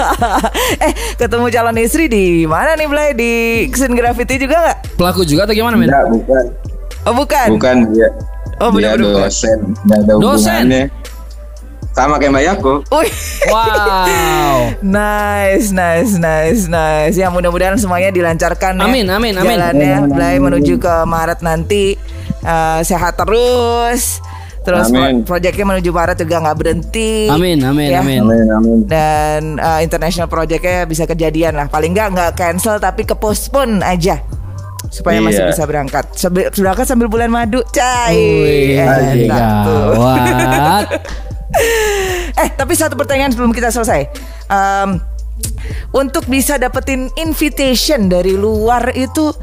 eh 0.88 0.92
ketemu 1.16 1.52
calon 1.52 1.76
istri 1.76 2.08
di 2.08 2.48
mana 2.48 2.74
nih 2.74 2.88
Blay 2.88 3.10
di 3.12 3.32
Kesen 3.68 3.92
Graffiti 3.92 4.40
juga 4.40 4.56
nggak? 4.56 4.78
Pelaku 4.96 5.22
juga 5.22 5.44
atau 5.44 5.52
gimana 5.52 5.76
men? 5.76 5.92
Enggak, 5.92 6.04
bukan. 6.08 6.44
Oh 7.04 7.12
bukan. 7.12 7.46
Bukan 7.56 7.76
dia. 7.92 8.08
Oh, 8.60 8.68
dia 8.72 8.92
bener-bener 8.92 9.08
bukan. 9.12 9.24
dosen. 9.28 9.58
Nggak 9.84 9.98
ada 10.00 10.12
Dosen? 10.16 10.64
hubungannya. 10.64 10.82
Sama 11.90 12.14
kayak 12.16 12.32
Mbak 12.32 12.44
Yako. 12.46 12.72
Wow. 13.50 14.56
Nice, 14.80 15.74
nice, 15.74 16.14
nice, 16.16 16.64
nice. 16.64 17.16
Ya 17.18 17.28
mudah-mudahan 17.28 17.74
semuanya 17.76 18.14
dilancarkan 18.14 18.78
ya. 18.78 18.84
Amin, 18.86 19.06
amin, 19.10 19.34
amin. 19.34 19.56
Jalannya 19.58 19.94
Amin, 19.98 20.12
Blay 20.14 20.36
amin. 20.38 20.46
menuju 20.46 20.78
ke 20.78 20.94
Maret 21.02 21.40
nanti 21.42 21.98
Eh, 22.40 22.80
sehat 22.82 23.14
terus. 23.14 24.18
Terus 24.60 24.88
Amin. 24.88 25.24
pro- 25.24 25.34
proyeknya 25.34 25.64
menuju 25.66 25.88
Maret 25.88 26.18
juga 26.18 26.36
nggak 26.38 26.56
berhenti. 26.56 27.24
Amin 27.26 27.60
amin 27.60 27.88
Ya. 27.88 28.00
amin. 28.00 28.20
Amin, 28.20 28.46
amin. 28.46 28.78
Dan 28.84 29.56
eh, 29.56 29.80
international 29.80 30.26
projectnya 30.26 30.84
bisa 30.84 31.04
kejadian 31.04 31.54
lah. 31.54 31.66
Paling 31.66 31.90
nggak 31.90 32.08
nggak 32.10 32.30
cancel 32.34 32.76
tapi 32.76 33.02
ke 33.02 33.12
postpone 33.12 33.80
aja 33.80 34.20
supaya 34.86 35.16
masih 35.18 35.44
Iya. 35.44 35.48
bisa 35.48 35.64
berangkat. 35.64 36.04
Sambil 36.12 36.50
berangkat 36.50 36.84
sambil 36.84 37.06
bulan 37.06 37.30
madu, 37.30 37.64
cai. 37.70 38.16
Wih, 38.16 38.80
Enak 38.80 39.48
tuh. 39.64 39.84
gawat. 39.96 40.86
Eh, 42.32 42.48
tapi 42.52 42.72
satu 42.72 42.94
pertanyaan 42.94 43.30
sebelum 43.30 43.50
kita 43.50 43.68
selesai. 43.68 44.06
Em, 44.46 45.02
untuk 45.90 46.24
bisa 46.26 46.56
dapetin 46.56 47.10
invitation 47.16 48.06
dari 48.06 48.32
luar 48.32 48.94
itu 48.94 49.34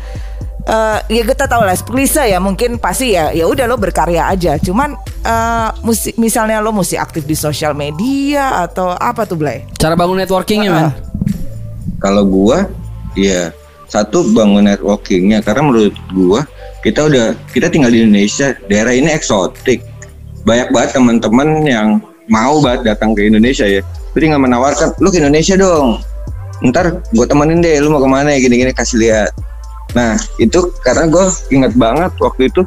eh, 0.67 0.99
ya 1.07 1.23
kita 1.23 1.47
tahu 1.47 1.63
lah 1.63 1.73
klise 1.79 2.27
ya 2.27 2.43
mungkin 2.43 2.75
pasti 2.77 3.15
ya 3.15 3.31
ya 3.31 3.47
udah 3.47 3.65
lo 3.65 3.79
berkarya 3.79 4.27
aja. 4.27 4.59
Cuman 4.59 4.93
eh, 5.23 5.69
musi- 5.81 6.15
misalnya 6.19 6.59
lo 6.59 6.75
mesti 6.75 6.99
aktif 6.99 7.23
di 7.23 7.33
sosial 7.33 7.71
media 7.71 8.67
atau 8.67 8.91
apa 8.91 9.23
tuh 9.23 9.39
Blay? 9.39 9.63
Cara 9.79 9.95
bangun 9.95 10.19
networkingnya 10.19 10.69
men. 10.69 10.87
Kalau 12.03 12.27
gua 12.27 12.67
ya 13.15 13.49
satu 13.87 14.27
bangun 14.35 14.67
networkingnya. 14.67 15.39
Karena 15.41 15.63
menurut 15.65 15.95
gua 16.11 16.43
kita 16.83 17.07
udah 17.07 17.33
kita 17.55 17.71
tinggal 17.71 17.89
di 17.89 18.03
Indonesia 18.03 18.53
daerah 18.67 18.91
ini 18.91 19.09
eksotik. 19.09 19.81
Banyak 20.43 20.71
banget 20.71 20.95
teman-teman 20.95 21.63
yang 21.67 21.87
mau 22.27 22.59
banget 22.59 22.95
datang 22.95 23.15
ke 23.15 23.27
Indonesia 23.27 23.63
ya. 23.63 23.81
Jadi 24.15 24.23
nggak 24.31 24.43
menawarkan 24.43 24.87
lu 24.99 25.11
ke 25.11 25.19
Indonesia 25.23 25.55
dong. 25.55 25.99
Ntar 26.57 27.05
gue 27.13 27.25
temenin 27.29 27.61
deh 27.61 27.77
lu 27.85 27.93
mau 27.93 28.01
ke 28.01 28.09
mana 28.09 28.33
ya 28.33 28.41
gini-gini 28.41 28.73
kasih 28.73 28.97
lihat 28.97 29.29
nah 29.95 30.19
itu 30.39 30.71
karena 30.83 31.07
gue 31.07 31.25
ingat 31.53 31.73
banget 31.79 32.11
waktu 32.19 32.51
itu 32.51 32.61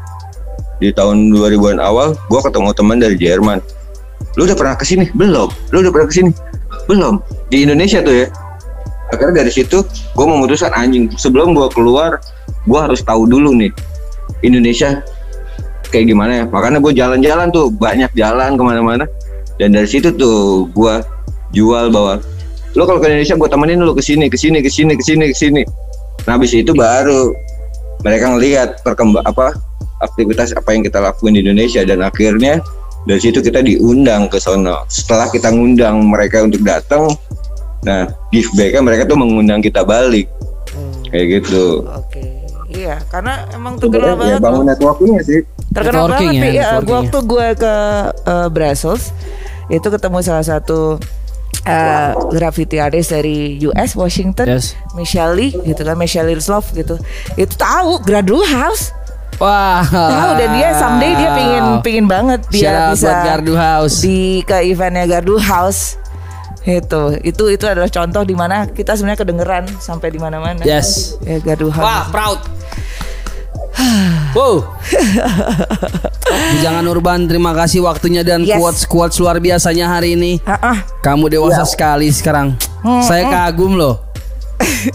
di 0.81 0.89
tahun 0.97 1.29
2000-an 1.37 1.79
awal 1.79 2.17
gue 2.17 2.41
ketemu 2.41 2.73
teman 2.73 2.97
dari 2.97 3.17
Jerman. 3.21 3.61
Lu 4.41 4.49
udah 4.49 4.57
pernah 4.57 4.75
ke 4.75 4.89
sini? 4.89 5.13
Belum. 5.13 5.53
Lu 5.71 5.85
udah 5.85 5.93
pernah 5.93 6.09
ke 6.09 6.15
sini? 6.17 6.31
Belum. 6.89 7.21
Di 7.53 7.69
Indonesia 7.69 8.01
tuh 8.01 8.25
ya. 8.25 8.27
Akhirnya 9.13 9.45
dari 9.45 9.53
situ 9.53 9.85
gue 10.17 10.27
memutuskan 10.27 10.73
anjing 10.73 11.13
sebelum 11.21 11.53
gue 11.53 11.69
keluar 11.77 12.23
gue 12.65 12.81
harus 12.81 13.03
tahu 13.03 13.27
dulu 13.27 13.53
nih 13.59 13.75
Indonesia 14.41 15.05
kayak 15.93 16.09
gimana 16.09 16.33
ya. 16.33 16.45
Makanya 16.49 16.81
gue 16.81 16.93
jalan-jalan 16.97 17.53
tuh 17.53 17.69
banyak 17.69 18.09
jalan 18.17 18.57
ke 18.57 18.63
mana-mana. 18.65 19.05
Dan 19.61 19.77
dari 19.77 19.85
situ 19.85 20.09
tuh 20.17 20.65
gue 20.73 20.95
jual 21.53 21.93
bahwa 21.93 22.25
lo 22.79 22.83
kalau 22.87 23.03
ke 23.03 23.11
Indonesia 23.13 23.37
gue 23.37 23.49
temenin 23.51 23.83
lo 23.85 23.93
ke 23.93 24.01
sini 24.01 24.33
ke 24.33 24.39
sini 24.39 24.63
ke 24.65 24.71
nah 26.29 26.37
habis 26.37 26.53
itu 26.53 26.73
baru 26.73 27.33
mereka 28.01 28.33
ngelihat 28.33 28.69
perkembang 28.81 29.25
apa 29.25 29.53
aktivitas 30.01 30.57
apa 30.57 30.73
yang 30.73 30.83
kita 30.85 30.99
lakuin 31.01 31.37
di 31.37 31.45
Indonesia 31.45 31.85
dan 31.85 32.01
akhirnya 32.01 32.61
dari 33.05 33.21
situ 33.21 33.41
kita 33.41 33.61
diundang 33.65 34.29
ke 34.29 34.41
sono 34.41 34.85
setelah 34.89 35.29
kita 35.29 35.49
ngundang 35.53 36.05
mereka 36.05 36.45
untuk 36.45 36.61
datang 36.65 37.09
nah 37.85 38.09
give 38.29 38.49
back 38.57 38.77
mereka 38.81 39.09
tuh 39.09 39.17
mengundang 39.17 39.61
kita 39.65 39.81
balik 39.85 40.29
kayak 41.11 41.43
gitu 41.43 41.85
Oke. 41.91 42.41
Iya, 42.71 43.03
karena 43.11 43.51
emang 43.51 43.83
terkenal 43.83 44.15
ya 44.15 44.39
banget 44.39 44.41
bangun 44.47 44.63
loh. 44.63 44.69
networkingnya 44.71 45.23
sih 45.27 45.41
Terkenal 45.75 46.07
Networking 46.07 46.31
banget 46.39 46.39
ya, 46.39 46.47
ya. 46.47 46.63
networking 46.63 46.87
Gua 46.87 46.95
ya. 46.95 46.99
waktu 47.03 47.19
gue 47.27 47.47
ke 47.59 47.75
eh, 48.31 48.49
Brussels 48.55 49.05
itu 49.75 49.87
ketemu 49.91 50.19
salah 50.23 50.47
satu 50.47 50.81
eh, 51.71 52.09
graffiti 52.35 52.77
artist 52.77 53.15
dari 53.15 53.59
US 53.65 53.95
Washington, 53.95 54.47
Yes. 54.51 54.75
Michelle 54.93 55.35
Lee 55.39 55.55
gitu 55.55 55.81
kan, 55.81 55.95
Michelle 55.95 56.35
Love 56.35 56.69
gitu. 56.75 56.99
Itu 57.35 57.55
tahu 57.55 58.03
Gradu 58.03 58.43
House. 58.43 58.91
Wah. 59.41 59.81
Tahu 59.89 60.31
dan 60.37 60.51
dia 60.53 60.69
someday 60.77 61.17
dia 61.17 61.31
pingin 61.33 61.65
pingin 61.81 62.07
banget 62.07 62.45
Shout 62.45 62.53
dia 62.53 62.71
out 62.77 62.93
bisa 62.93 63.09
buat 63.09 63.21
Gardu 63.25 63.55
House. 63.57 63.97
di 64.05 64.45
ke 64.45 64.69
eventnya 64.69 65.09
Gardu 65.09 65.41
House. 65.41 65.97
Itu 66.61 67.17
itu 67.25 67.49
itu 67.49 67.65
adalah 67.65 67.89
contoh 67.89 68.21
di 68.21 68.37
mana 68.37 68.69
kita 68.69 68.93
sebenarnya 68.93 69.25
kedengeran 69.25 69.65
sampai 69.81 70.13
di 70.13 70.21
mana-mana. 70.21 70.61
Yes. 70.61 71.17
Ya 71.25 71.41
Gardu 71.41 71.73
House. 71.73 71.81
Wah, 71.81 72.05
proud. 72.13 72.41
Wow. 74.35 74.63
Jangan 76.63 76.85
Urban, 76.87 77.27
terima 77.27 77.55
kasih 77.57 77.83
waktunya 77.87 78.23
dan 78.23 78.45
Yes. 78.45 78.59
quotes 78.59 78.83
quotes 78.87 79.17
luar 79.19 79.39
biasanya 79.39 79.89
hari 79.89 80.15
ini. 80.15 80.39
Ah, 80.45 80.75
ah. 80.75 80.79
Kamu 81.01 81.31
dewasa 81.31 81.65
sekali 81.65 82.11
sekarang. 82.13 82.55
Saya 83.05 83.27
kagum 83.29 83.75
loh. 83.77 84.10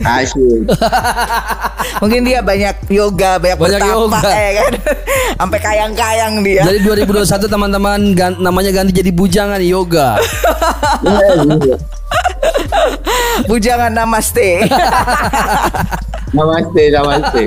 Asyik 0.01 0.69
Mungkin 2.01 2.21
dia 2.25 2.41
banyak 2.41 2.89
yoga, 2.89 3.37
banyak, 3.37 3.57
Banyak 3.61 3.79
bertapa 3.79 3.93
yoga. 3.93 4.29
ya 4.45 4.51
kan. 4.57 4.71
Sampai 5.37 5.59
kayang-kayang 5.61 6.33
dia. 6.41 6.63
Jadi 6.65 6.79
2021 6.81 7.45
teman-teman 7.47 7.99
gan- 8.13 8.39
namanya 8.41 8.71
ganti 8.73 8.91
jadi 8.91 9.11
bujangan 9.13 9.61
yoga. 9.61 10.17
Bujangan 13.45 13.91
namaste. 13.93 14.65
namaste 16.35 16.83
namaste 16.91 17.41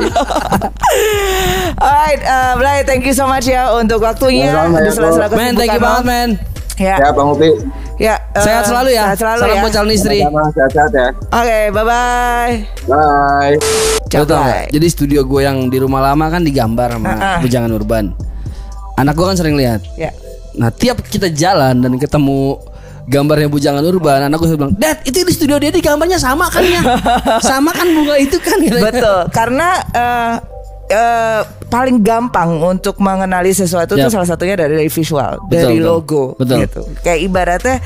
Alright, 1.76 2.22
uh, 2.24 2.56
Blay, 2.56 2.80
thank 2.88 3.04
you 3.04 3.12
so 3.12 3.28
much 3.28 3.44
ya 3.44 3.68
untuk 3.76 4.00
waktunya. 4.00 4.48
Sama-sama 4.48 4.80
ya, 4.80 4.90
sela-sela 4.90 5.26
Bro. 5.28 5.36
Men, 5.36 5.52
thank 5.54 5.72
you 5.76 5.82
banget, 5.82 6.04
men. 6.06 6.28
Ya, 6.78 6.94
ya 6.94 7.10
bang 7.10 7.26
Upi 7.26 7.50
ya. 7.98 8.14
uh, 8.32 8.40
Sehat 8.40 8.64
selalu 8.64 8.90
ya. 8.90 9.04
Sehat 9.10 9.18
selalu 9.20 9.40
Salam 9.40 9.52
ya. 9.52 9.62
buat 9.62 9.72
calon 9.72 9.92
istri. 9.92 10.18
sama 10.22 10.42
sehat-sehat 10.50 10.90
ya 10.92 11.08
Oke, 11.28 11.58
bye 11.70 11.84
bye. 11.84 12.54
bye 12.86 13.52
nggak? 14.08 14.64
Jadi 14.72 14.86
studio 14.88 15.20
gue 15.22 15.40
yang 15.42 15.66
di 15.66 15.78
rumah 15.78 16.00
lama 16.02 16.26
kan 16.28 16.40
digambar 16.40 16.96
sama 16.96 17.06
Ah-ah. 17.10 17.38
bujangan 17.38 17.70
urban. 17.70 18.04
Anak 18.94 19.14
gue 19.14 19.26
kan 19.26 19.36
sering 19.36 19.54
lihat. 19.54 19.84
Ya. 19.94 20.10
Nah 20.54 20.70
tiap 20.70 20.98
kita 21.02 21.28
jalan 21.28 21.78
dan 21.78 21.92
ketemu 21.94 22.58
gambarnya 23.04 23.48
bujangan 23.48 23.80
urban, 23.82 24.20
anak 24.22 24.36
gue 24.36 24.48
selalu 24.48 24.60
bilang, 24.60 24.76
Dad 24.76 25.00
itu 25.02 25.24
di 25.24 25.32
studio 25.32 25.56
dia 25.56 25.70
di 25.70 25.80
gambarnya 25.80 26.16
sama 26.16 26.44
kan 26.48 26.60
ya? 26.60 26.80
sama 27.46 27.72
kan 27.72 27.88
bunga 27.88 28.16
itu 28.16 28.36
kan? 28.36 28.60
Gitu. 28.60 28.76
Betul, 28.76 29.18
karena 29.30 29.68
eh, 29.88 30.34
eh, 30.88 31.40
paling 31.68 32.00
gampang 32.00 32.58
untuk 32.58 32.96
mengenali 32.98 33.52
sesuatu 33.52 33.92
itu 33.92 34.08
Yap. 34.08 34.14
salah 34.14 34.28
satunya 34.28 34.56
dari, 34.56 34.74
dari 34.74 34.88
visual, 34.88 35.36
Betul, 35.46 35.52
dari 35.52 35.78
logo 35.78 36.32
Betul. 36.34 36.64
gitu. 36.64 36.80
Kayak 37.00 37.20
ibaratnya 37.22 37.76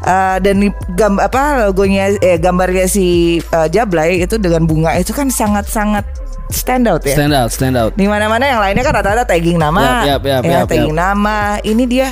eh, 0.00 0.36
dan 0.38 0.56
i- 0.62 0.78
gam, 0.94 1.18
apa 1.18 1.66
logonya 1.66 2.14
eh 2.16 2.38
gambarnya 2.38 2.86
si 2.86 3.06
eh, 3.38 3.68
Jablay 3.68 4.22
itu 4.22 4.38
dengan 4.38 4.64
bunga 4.64 4.94
itu 4.94 5.10
kan 5.10 5.28
sangat-sangat 5.28 6.06
stand 6.48 6.86
out 6.86 7.02
ya. 7.02 7.16
Stand 7.18 7.34
out, 7.34 7.50
stand 7.50 7.74
out. 7.74 7.92
Di 7.94 8.06
mana-mana 8.06 8.44
yang 8.44 8.60
lainnya 8.60 8.82
kan 8.82 8.94
rata-rata 8.94 9.26
tagging 9.26 9.56
nama, 9.56 10.06
Yap, 10.06 10.22
yap, 10.22 10.22
yap, 10.22 10.42
ya 10.44 10.50
yap, 10.62 10.66
tagging 10.68 10.94
yap. 10.94 11.02
nama. 11.02 11.36
Ini 11.58 11.84
dia 11.84 12.08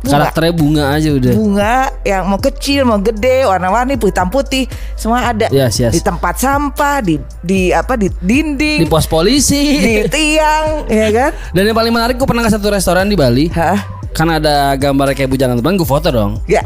bunga. 0.00 0.12
Karakternya 0.14 0.52
bunga 0.52 0.84
aja 0.90 1.08
udah. 1.10 1.32
bunga 1.32 1.74
yang 2.02 2.22
mau 2.24 2.38
kecil 2.38 2.80
mau 2.82 2.98
gede 2.98 3.42
warna-warni 3.42 3.94
hitam 3.94 4.26
putih 4.26 4.64
semua 4.94 5.26
ada 5.26 5.46
Yes, 5.48 5.76
yes. 5.76 5.90
di 5.90 6.00
tempat 6.00 6.36
sampah 6.36 7.00
di 7.00 7.14
di 7.40 7.70
apa 7.70 7.94
di 7.94 8.06
dinding 8.14 8.82
Di 8.82 8.86
pos 8.86 9.04
polisi. 9.04 9.58
di 9.76 9.94
tiang 10.14 10.86
ya 10.86 11.08
kan 11.10 11.30
Dan 11.50 11.62
yang 11.64 11.74
paling 11.74 11.90
menarik 11.90 12.14
gue 12.14 12.24
pernah 12.24 12.40
ke 12.40 12.50
satu 12.50 12.68
restoran 12.68 13.04
di 13.04 13.14
Bali. 13.14 13.50
Hah? 13.50 13.78
Kan 14.10 14.28
ada 14.28 14.72
gambar 14.74 15.12
kayak 15.12 15.28
bujangan 15.28 15.56
teman, 15.56 15.74
gue 15.74 15.84
foto 15.84 16.08
dong. 16.08 16.40
ya 16.44 16.64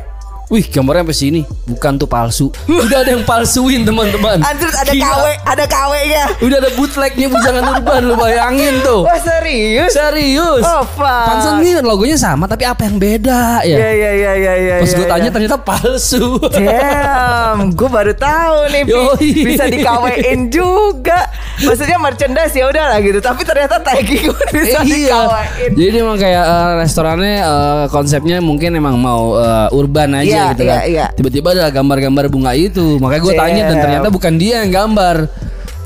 Wih 0.53 0.69
gambarnya 0.69 1.01
sampai 1.01 1.17
sini 1.17 1.41
Bukan 1.65 1.97
tuh 1.97 2.05
palsu 2.05 2.53
Udah 2.69 3.01
ada 3.01 3.17
yang 3.17 3.25
palsuin 3.25 3.89
teman-teman 3.89 4.45
anjir 4.45 4.69
ada 4.69 4.93
Gila. 4.93 5.09
KW 5.09 5.27
ada 5.49 5.65
KW 5.65 5.93
nya 6.05 6.25
Udah 6.45 6.57
ada 6.61 6.71
bootlegnya 6.77 7.27
bujangan 7.33 7.65
urban 7.73 8.03
Lu 8.05 8.15
bayangin 8.21 8.85
tuh 8.85 9.09
wah 9.09 9.17
serius 9.17 9.97
Serius 9.97 10.61
oh 10.61 10.85
fuck 10.85 11.25
Pantesan 11.25 11.65
nih 11.65 11.81
logonya 11.81 12.21
sama 12.21 12.45
Tapi 12.45 12.69
apa 12.69 12.85
yang 12.85 13.01
beda 13.01 13.65
ya 13.65 13.77
ya 13.81 13.91
ya 13.97 14.11
ya 14.13 14.33
ya 14.37 14.55
ya 14.61 14.75
Pas 14.85 14.93
ya, 14.93 14.97
gue 15.01 15.07
tanya 15.09 15.29
ya. 15.29 15.33
ternyata 15.33 15.57
palsu 15.57 16.37
Damn, 16.53 17.73
gue 17.73 17.89
baru 17.89 18.13
tahu 18.13 18.57
nih. 18.71 18.83
Yoi. 18.85 19.31
bisa 19.45 19.65
di 19.67 19.79
KW-in 19.81 20.51
juga. 20.51 21.29
Maksudnya 21.63 21.97
merchandise 21.97 22.53
ya 22.53 22.67
udahlah 22.67 22.99
gitu, 22.99 23.19
tapi 23.19 23.43
ternyata 23.43 23.79
tagging 23.79 24.27
bisa 24.57 24.79
di 24.83 25.07
iya 25.07 25.15
KW-in. 25.15 25.71
Jadi 25.75 25.97
emang 25.97 26.19
kayak 26.19 26.45
eh, 26.45 26.73
restorannya 26.83 27.35
eh, 27.41 27.85
konsepnya 27.89 28.43
mungkin 28.43 28.75
emang 28.75 28.99
mau 28.99 29.39
eh, 29.39 29.69
urban 29.71 30.19
aja 30.19 30.42
Iya, 30.43 30.51
gitu 30.55 30.63
kan. 30.67 30.75
iya, 30.75 30.83
iya. 30.91 31.07
Tiba-tiba 31.15 31.49
ada 31.55 31.67
gambar-gambar 31.71 32.25
bunga 32.27 32.53
itu. 32.59 32.99
Makanya 32.99 33.23
gue 33.23 33.35
tanya 33.39 33.63
dan 33.71 33.77
ternyata 33.79 34.09
bukan 34.11 34.35
dia 34.37 34.67
yang 34.67 34.71
gambar. 34.75 35.17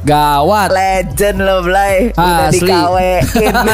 Gawat. 0.06 0.70
Legend 0.70 1.38
lo 1.42 1.56
Blay. 1.66 2.14
Udah 2.14 2.46
di 2.54 2.62
Asli. 2.62 2.70
KW-in 2.70 3.54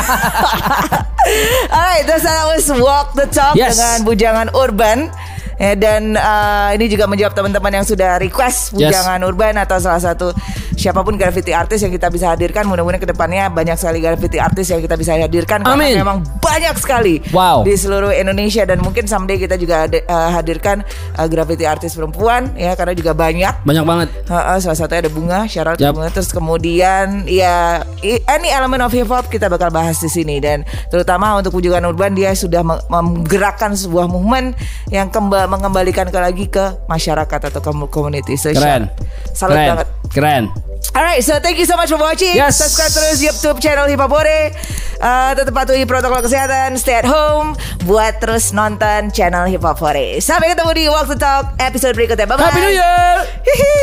Alright, 1.77 2.05
terus 2.09 2.25
was. 2.25 2.67
Walk 2.81 3.13
the 3.15 3.29
Talk 3.29 3.53
Yes. 3.55 3.77
Dengan 3.77 3.99
bujangan 4.09 4.49
urban 4.57 5.13
Ya, 5.55 5.73
dan 5.73 6.15
eh, 6.15 6.69
ini 6.75 6.89
juga 6.89 7.05
menjawab 7.05 7.33
teman-teman 7.33 7.73
yang 7.73 7.85
sudah 7.85 8.17
request 8.17 8.73
Yes. 8.73 8.91
bujangan 8.91 9.21
urban 9.23 9.55
atau 9.57 9.77
salah 9.77 10.01
satu 10.01 10.33
siapa 10.75 11.01
pun 11.01 11.15
graffiti 11.15 11.51
artis 11.51 11.81
yang 11.81 11.91
kita 11.91 12.09
bisa 12.09 12.31
hadirkan. 12.31 12.65
Mudah-mudahan 12.65 12.99
ke 12.99 13.07
depannya 13.07 13.47
banyak 13.47 13.75
sekali 13.75 13.99
graffiti 13.99 14.37
artis 14.37 14.67
yang 14.67 14.79
kita 14.79 14.95
bisa 14.95 15.15
hadirkan 15.15 15.61
karena 15.61 15.77
Amin. 15.79 15.95
memang 15.95 16.19
banyak 16.37 16.75
sekali 16.77 17.21
Wow. 17.31 17.63
di 17.63 17.73
seluruh 17.73 18.11
Indonesia 18.11 18.65
dan 18.65 18.79
mungkin 18.79 19.05
someday 19.05 19.37
kita 19.37 19.55
juga 19.55 19.87
eh, 19.87 20.03
hadirkan 20.31 20.83
eh, 21.15 21.27
graffiti 21.27 21.63
artis 21.63 21.93
perempuan 21.93 22.53
ya 22.55 22.73
karena 22.73 22.93
juga 22.93 23.13
banyak. 23.13 23.63
Banyak 23.63 23.85
banget 23.85 24.09
Heeh, 24.25 24.59
salah 24.59 24.75
satunya 24.75 25.01
ada 25.01 25.13
bunga, 25.13 25.41
syarat 25.45 25.77
Yap. 25.77 25.93
bunga. 25.93 26.09
Terus 26.11 26.31
kemudian 26.31 27.25
ya 27.25 27.85
any 28.27 28.49
element 28.49 28.81
of 28.81 28.91
hip 28.91 29.07
hop 29.07 29.27
kita 29.27 29.47
bakal 29.47 29.69
bahas 29.69 29.97
di 29.97 30.09
sini 30.09 30.37
dan 30.37 30.63
terutama 30.89 31.33
untuk 31.35 31.53
Pujukan 31.53 31.85
Urban 31.85 32.13
dia 32.13 32.33
sudah 32.33 32.61
meng- 32.61 32.83
menggerakkan 32.89 33.73
sebuah 33.73 34.07
movement 34.07 34.57
yang 34.89 35.13
kemba- 35.43 35.51
mengembalikan 35.51 36.07
ke 36.07 36.19
lagi 36.19 36.47
ke 36.47 36.79
masyarakat 36.87 37.41
atau 37.51 37.61
ke 37.61 37.71
community. 37.91 38.39
So, 38.39 38.55
Keren 38.55 38.87
Salut 39.35 39.59
Keren 39.59 39.69
banget. 39.75 39.87
Keren 40.13 40.45
Alright, 40.93 41.25
so 41.25 41.41
thank 41.41 41.57
you 41.57 41.65
so 41.65 41.73
much 41.73 41.89
for 41.89 41.97
watching. 41.97 42.37
Yes. 42.37 42.61
Subscribe 42.61 42.93
terus 42.93 43.25
YouTube 43.25 43.65
channel 43.65 43.89
Hip 43.89 43.97
Hop 43.97 44.13
Hore. 44.13 44.53
Uh, 45.01 45.33
tetap 45.33 45.57
patuhi 45.57 45.89
protokol 45.89 46.21
kesehatan, 46.21 46.77
stay 46.77 47.01
at 47.01 47.09
home, 47.09 47.57
buat 47.89 48.21
terus 48.21 48.53
nonton 48.53 49.09
channel 49.09 49.49
Hip 49.49 49.65
Hop 49.65 49.81
Hore. 49.81 50.21
Sampai 50.21 50.53
ketemu 50.53 50.71
di 50.77 50.85
Walk 50.93 51.09
the 51.09 51.17
Talk 51.17 51.57
episode 51.57 51.97
berikutnya. 51.97 52.29
Bye 52.29 52.37
bye. 52.37 52.45
Happy 52.45 52.61
New 52.61 52.75
Year 52.77 53.17
Hihi. 53.41 53.83